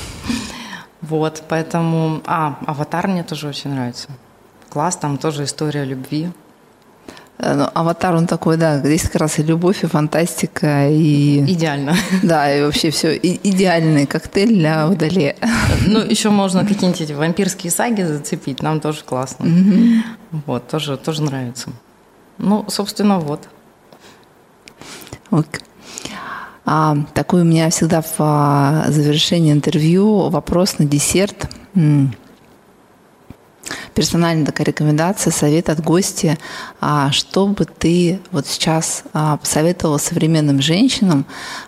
Вот, 1.01 1.43
поэтому... 1.49 2.21
А, 2.25 2.57
«Аватар» 2.67 3.07
мне 3.07 3.23
тоже 3.23 3.47
очень 3.47 3.71
нравится. 3.71 4.09
Класс, 4.69 4.97
там 4.97 5.17
тоже 5.17 5.45
история 5.45 5.85
любви. 5.85 6.29
Э, 7.41 7.55
ну, 7.55 7.67
аватар, 7.73 8.15
он 8.15 8.27
такой, 8.27 8.57
да, 8.57 8.77
здесь 8.77 9.03
как 9.03 9.15
раз 9.15 9.39
и 9.39 9.43
любовь, 9.43 9.83
и 9.83 9.87
фантастика, 9.87 10.87
и... 10.89 11.39
Идеально. 11.51 11.95
Да, 12.21 12.55
и 12.55 12.61
вообще 12.61 12.91
все 12.91 13.15
и, 13.15 13.39
идеальный 13.49 14.05
коктейль 14.05 14.53
для 14.53 14.87
водолея. 14.87 15.35
Ну, 15.87 15.99
еще 15.99 16.29
можно 16.29 16.65
какие-нибудь 16.65 17.01
эти 17.01 17.13
вампирские 17.13 17.71
саги 17.71 18.03
зацепить, 18.03 18.61
нам 18.61 18.79
тоже 18.79 19.03
классно. 19.03 19.47
Угу. 19.47 20.41
Вот, 20.45 20.67
тоже, 20.67 20.97
тоже 20.97 21.23
нравится. 21.23 21.69
Ну, 22.37 22.65
собственно, 22.67 23.19
вот. 23.19 23.49
Ок. 25.31 25.47
А, 26.63 26.95
такой 27.15 27.41
у 27.41 27.45
меня 27.45 27.69
всегда 27.71 28.01
в 28.01 28.15
а, 28.19 28.85
завершении 28.89 29.51
интервью 29.51 30.29
вопрос 30.29 30.77
на 30.77 30.85
десерт 30.85 31.49
персональная 33.93 34.45
такая 34.45 34.65
рекомендация, 34.65 35.31
совет 35.31 35.69
от 35.69 35.81
гостя, 35.81 36.37
а, 36.79 37.11
что 37.11 37.47
бы 37.47 37.65
ты 37.65 38.19
вот 38.31 38.47
сейчас 38.47 39.03
а, 39.13 39.37
посоветовала 39.37 39.97
современным 39.97 40.61
женщинам, 40.61 41.25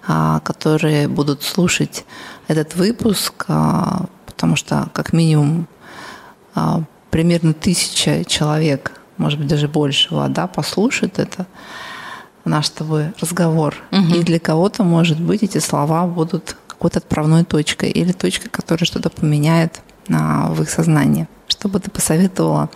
а, 0.07 0.39
которые 0.41 1.07
будут 1.07 1.43
слушать 1.43 2.05
этот 2.47 2.75
выпуск, 2.75 3.45
потому 4.25 4.55
что 4.57 4.89
как 4.93 5.13
минимум 5.13 5.67
примерно 7.09 7.53
тысяча 7.53 8.25
человек, 8.25 8.99
может 9.17 9.39
быть, 9.39 9.47
даже 9.47 9.69
больше, 9.69 10.09
да, 10.29 10.47
послушают 10.47 11.19
это, 11.19 11.47
наш 12.43 12.67
с 12.67 12.71
тобой 12.71 13.13
разговор. 13.21 13.75
Угу. 13.91 14.15
И 14.15 14.23
для 14.23 14.39
кого-то, 14.39 14.83
может 14.83 15.21
быть, 15.21 15.43
эти 15.43 15.59
слова 15.59 16.05
будут 16.05 16.57
какой-то 16.67 16.99
отправной 16.99 17.45
точкой 17.45 17.91
или 17.91 18.12
точкой, 18.12 18.49
которая 18.49 18.86
что-то 18.86 19.09
поменяет 19.09 19.81
в 20.07 20.61
их 20.61 20.69
сознании. 20.69 21.27
Что 21.47 21.69
бы 21.69 21.79
ты 21.79 21.89
посоветовала 21.89 22.69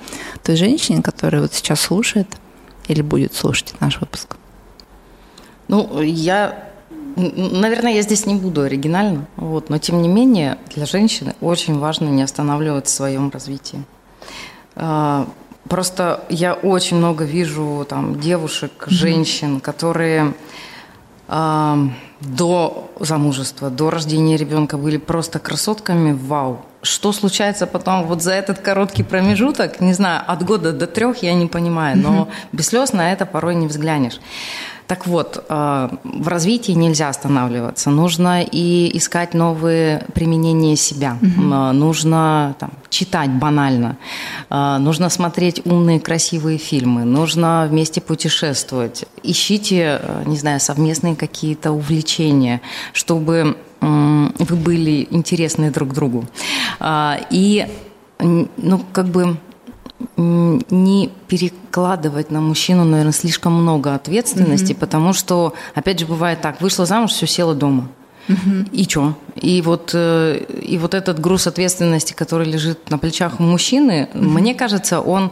той 0.44 0.56
женщине, 0.56 1.02
которая 1.02 1.42
вот 1.42 1.54
сейчас 1.54 1.82
слушает 1.82 2.28
или 2.88 3.02
будет 3.02 3.34
слушать 3.34 3.74
наш 3.80 4.00
выпуск? 4.00 4.38
Ну, 5.68 6.02
я 6.02 6.68
Наверное, 7.18 7.94
я 7.94 8.04
здесь 8.04 8.28
не 8.28 8.36
буду 8.36 8.62
оригинально, 8.62 9.26
вот, 9.38 9.72
но 9.72 9.80
тем 9.80 10.04
не 10.04 10.08
менее 10.08 10.60
для 10.76 10.86
женщины 10.86 11.34
очень 11.42 11.80
важно 11.80 12.10
не 12.10 12.22
останавливаться 12.22 12.94
в 12.94 12.96
своем 12.96 13.32
развитии. 13.32 13.84
А, 14.76 15.28
просто 15.68 16.24
я 16.30 16.54
очень 16.54 16.98
много 16.98 17.24
вижу 17.24 17.88
там 17.90 18.20
девушек, 18.20 18.86
женщин, 18.86 19.62
которые 19.62 20.36
а, 21.28 21.90
до 22.22 22.92
замужества, 23.00 23.72
до 23.72 23.90
рождения 23.90 24.38
ребенка 24.38 24.78
были 24.78 24.98
просто 24.98 25.40
красотками, 25.40 26.12
вау. 26.14 26.62
Что 26.82 27.12
случается 27.12 27.68
потом 27.68 28.06
вот 28.06 28.22
за 28.22 28.34
этот 28.34 28.60
короткий 28.60 29.04
промежуток, 29.04 29.82
не 29.82 29.94
знаю, 29.94 30.22
от 30.28 30.44
года 30.44 30.74
до 30.74 30.88
трех, 30.88 31.24
я 31.24 31.34
не 31.34 31.48
понимаю, 31.48 31.98
но 31.98 32.30
без 32.52 32.68
слез 32.68 32.94
на 32.94 33.12
это 33.12 33.26
порой 33.26 33.56
не 33.56 33.68
взглянешь. 33.68 34.20
Так 34.88 35.06
вот, 35.06 35.44
э, 35.50 35.90
в 36.04 36.28
развитии 36.30 36.72
нельзя 36.72 37.10
останавливаться. 37.10 37.90
Нужно 37.90 38.42
и 38.42 38.90
искать 38.98 39.34
новые 39.34 40.06
применения 40.14 40.78
себя. 40.78 41.18
Угу. 41.22 41.42
Нужно 41.74 42.56
там, 42.58 42.72
читать 42.90 43.30
банально. 43.30 43.98
Э, 44.50 44.78
нужно 44.80 45.10
смотреть 45.10 45.62
умные, 45.66 46.00
красивые 46.00 46.58
фильмы. 46.58 47.04
Нужно 47.04 47.68
вместе 47.70 48.00
путешествовать. 48.00 49.04
Ищите, 49.24 50.00
не 50.26 50.38
знаю, 50.38 50.62
совместные 50.62 51.18
какие-то 51.18 51.72
увлечения, 51.72 52.62
чтобы 52.94 53.58
вы 53.82 54.56
были 54.56 55.08
интересны 55.12 55.72
друг 55.72 55.94
другу. 55.94 56.26
И 57.32 57.68
ну, 58.20 58.82
как 58.94 59.08
бы 59.08 59.38
не 60.16 61.10
перекладывать 61.28 62.32
на 62.32 62.40
мужчину, 62.40 62.84
наверное, 62.84 63.14
слишком 63.14 63.54
много 63.54 63.96
ответственности, 63.96 64.74
mm-hmm. 64.74 64.80
потому 64.80 65.14
что, 65.14 65.54
опять 65.74 66.00
же, 66.00 66.06
бывает 66.06 66.42
так, 66.42 66.62
вышла 66.62 66.86
замуж, 66.86 67.12
все 67.12 67.26
села 67.26 67.56
дома. 67.56 67.90
Mm-hmm. 68.28 68.70
И 68.72 68.84
что? 68.84 69.16
И 69.36 69.62
вот, 69.62 69.92
э, 69.94 70.44
и 70.62 70.78
вот 70.78 70.94
этот 70.94 71.20
груз 71.20 71.48
ответственности, 71.48 72.14
который 72.14 72.46
лежит 72.46 72.90
на 72.90 72.98
плечах 72.98 73.40
у 73.40 73.44
мужчины, 73.44 74.10
mm-hmm. 74.14 74.22
мне 74.22 74.54
кажется, 74.54 75.02
он 75.02 75.26
а, 75.26 75.32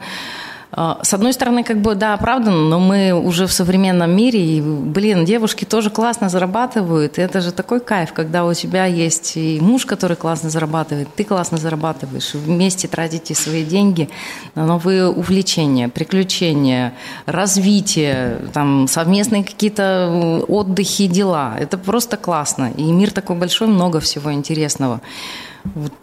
с 0.75 1.13
одной 1.13 1.31
стороны, 1.31 1.63
как 1.63 1.81
бы, 1.81 1.95
да, 1.95 2.17
правда, 2.17 2.51
но 2.51 2.79
мы 2.79 3.13
уже 3.13 3.47
в 3.47 3.53
современном 3.53 4.13
мире, 4.13 4.57
и, 4.57 4.61
блин, 4.61 5.23
девушки 5.23 5.63
тоже 5.63 5.89
классно 5.89 6.27
зарабатывают, 6.27 7.17
и 7.17 7.21
это 7.21 7.39
же 7.39 7.53
такой 7.53 7.79
кайф, 7.79 8.11
когда 8.11 8.43
у 8.45 8.53
тебя 8.53 8.85
есть 8.85 9.37
и 9.37 9.59
муж, 9.61 9.85
который 9.85 10.17
классно 10.17 10.49
зарабатывает, 10.49 11.07
ты 11.15 11.23
классно 11.23 11.57
зарабатываешь, 11.57 12.33
вместе 12.33 12.89
тратите 12.89 13.35
свои 13.35 13.63
деньги 13.63 14.09
на 14.55 14.65
новые 14.65 15.07
увлечения, 15.07 15.87
приключения, 15.87 16.93
развитие, 17.25 18.41
там, 18.51 18.89
совместные 18.89 19.45
какие-то 19.45 20.43
отдыхи, 20.47 21.07
дела. 21.07 21.55
Это 21.57 21.77
просто 21.77 22.17
классно. 22.17 22.71
И 22.75 22.83
мир 22.83 23.11
такой 23.11 23.35
большой, 23.35 23.67
много 23.67 23.99
всего 23.99 24.33
интересного. 24.33 24.99
Вот. 25.63 25.93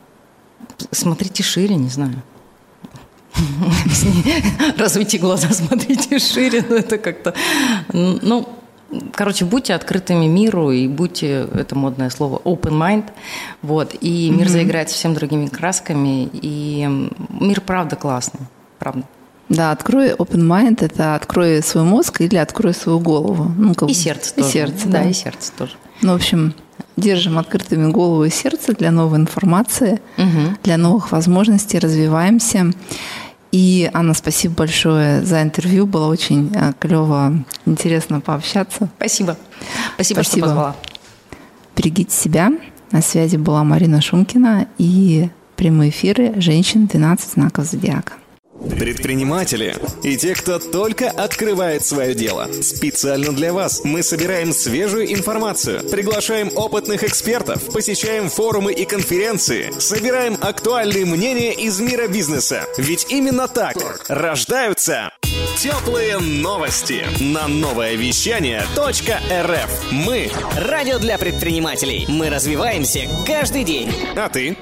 Смотрите 0.91 1.43
шире, 1.43 1.77
не 1.77 1.89
знаю. 1.89 2.23
Развойте 4.79 5.19
глаза, 5.19 5.51
смотрите 5.51 6.19
шире, 6.19 6.65
ну 6.69 6.77
это 6.77 6.99
как-то, 6.99 7.35
ну, 7.93 8.49
короче, 9.13 9.45
будьте 9.45 9.75
открытыми 9.75 10.27
миру 10.27 10.71
и 10.71 10.87
будьте, 10.89 11.49
это 11.55 11.75
модное 11.75 12.11
слово, 12.11 12.41
open 12.45 12.73
mind, 12.73 13.05
вот, 13.63 13.95
и 14.01 14.31
мир 14.31 14.47
mm-hmm. 14.47 14.51
заиграет 14.51 14.91
совсем 14.91 15.15
другими 15.15 15.47
красками, 15.47 16.29
и 16.33 16.89
мир 17.29 17.61
правда 17.61 17.97
классный, 17.97 18.41
правда. 18.79 19.05
Да, 19.49 19.71
открой 19.71 20.13
open 20.13 20.47
mind, 20.47 20.79
это 20.81 21.15
открой 21.15 21.63
свой 21.63 21.85
мозг 21.85 22.23
или 22.23 22.37
открой 22.37 22.73
свою 22.73 23.01
голову. 23.01 23.53
Ну, 23.57 23.75
как 23.75 23.91
и 23.91 23.95
сердце 23.95 24.33
и 24.37 24.41
тоже. 24.41 24.53
сердце, 24.53 24.89
да. 24.89 25.03
да, 25.03 25.11
и 25.11 25.13
сердце 25.13 25.53
тоже. 25.57 25.73
Ну, 26.01 26.13
в 26.13 26.17
общем, 26.17 26.55
держим 26.97 27.39
открытыми 27.39 27.91
голову 27.91 28.25
и 28.25 28.31
сердце 28.31 28.73
для 28.73 28.91
новой 28.91 29.19
информации, 29.19 30.01
угу. 30.17 30.57
для 30.63 30.77
новых 30.77 31.13
возможностей, 31.13 31.79
развиваемся. 31.79 32.73
И, 33.53 33.91
Анна, 33.93 34.15
спасибо 34.15 34.55
большое 34.55 35.23
за 35.23 35.43
интервью. 35.43 35.87
Было 35.87 36.09
очень 36.09 36.51
э, 36.55 36.73
клево, 36.81 37.45
интересно 37.67 38.21
пообщаться. 38.21 38.89
Спасибо. 38.97 39.37
Спасибо, 39.95 40.23
спасибо. 40.23 40.23
что 40.25 40.41
позвала. 40.41 40.77
Берегите 41.77 42.17
себя. 42.17 42.51
На 42.91 43.03
связи 43.03 43.37
была 43.37 43.63
Марина 43.63 44.01
Шумкина 44.01 44.69
и 44.79 45.29
прямые 45.57 45.91
эфиры 45.91 46.41
«Женщин 46.41 46.87
12 46.87 47.33
знаков 47.33 47.67
зодиака». 47.67 48.15
Предприниматели 48.79 49.77
и 50.03 50.17
те, 50.17 50.35
кто 50.35 50.59
только 50.59 51.11
открывает 51.11 51.85
свое 51.85 52.15
дело. 52.15 52.49
Специально 52.63 53.33
для 53.33 53.53
вас 53.53 53.83
мы 53.85 54.03
собираем 54.03 54.53
свежую 54.53 55.13
информацию, 55.13 55.89
приглашаем 55.89 56.51
опытных 56.55 57.05
экспертов, 57.05 57.65
посещаем 57.73 58.29
форумы 58.29 58.73
и 58.73 58.85
конференции, 58.85 59.73
собираем 59.79 60.37
актуальные 60.41 61.07
мнения 61.07 61.53
из 61.53 61.81
мира 61.81 62.09
бизнеса. 62.09 62.65
Ведь 62.79 63.07
именно 63.11 63.49
так 63.49 63.77
рождаются 64.09 65.13
теплые 65.59 66.19
новости 66.19 67.05
на 67.21 67.47
новое 67.49 67.95
вещание 67.95 68.63
.рф. 68.77 69.93
Мы– 69.93 70.31
радио 70.57 70.99
для 70.99 71.19
предпринимателей. 71.19 72.05
Мы 72.09 72.31
развиваемся 72.31 73.09
каждый 73.27 73.65
день. 73.65 73.93
А 74.17 74.29
ты? 74.29 74.57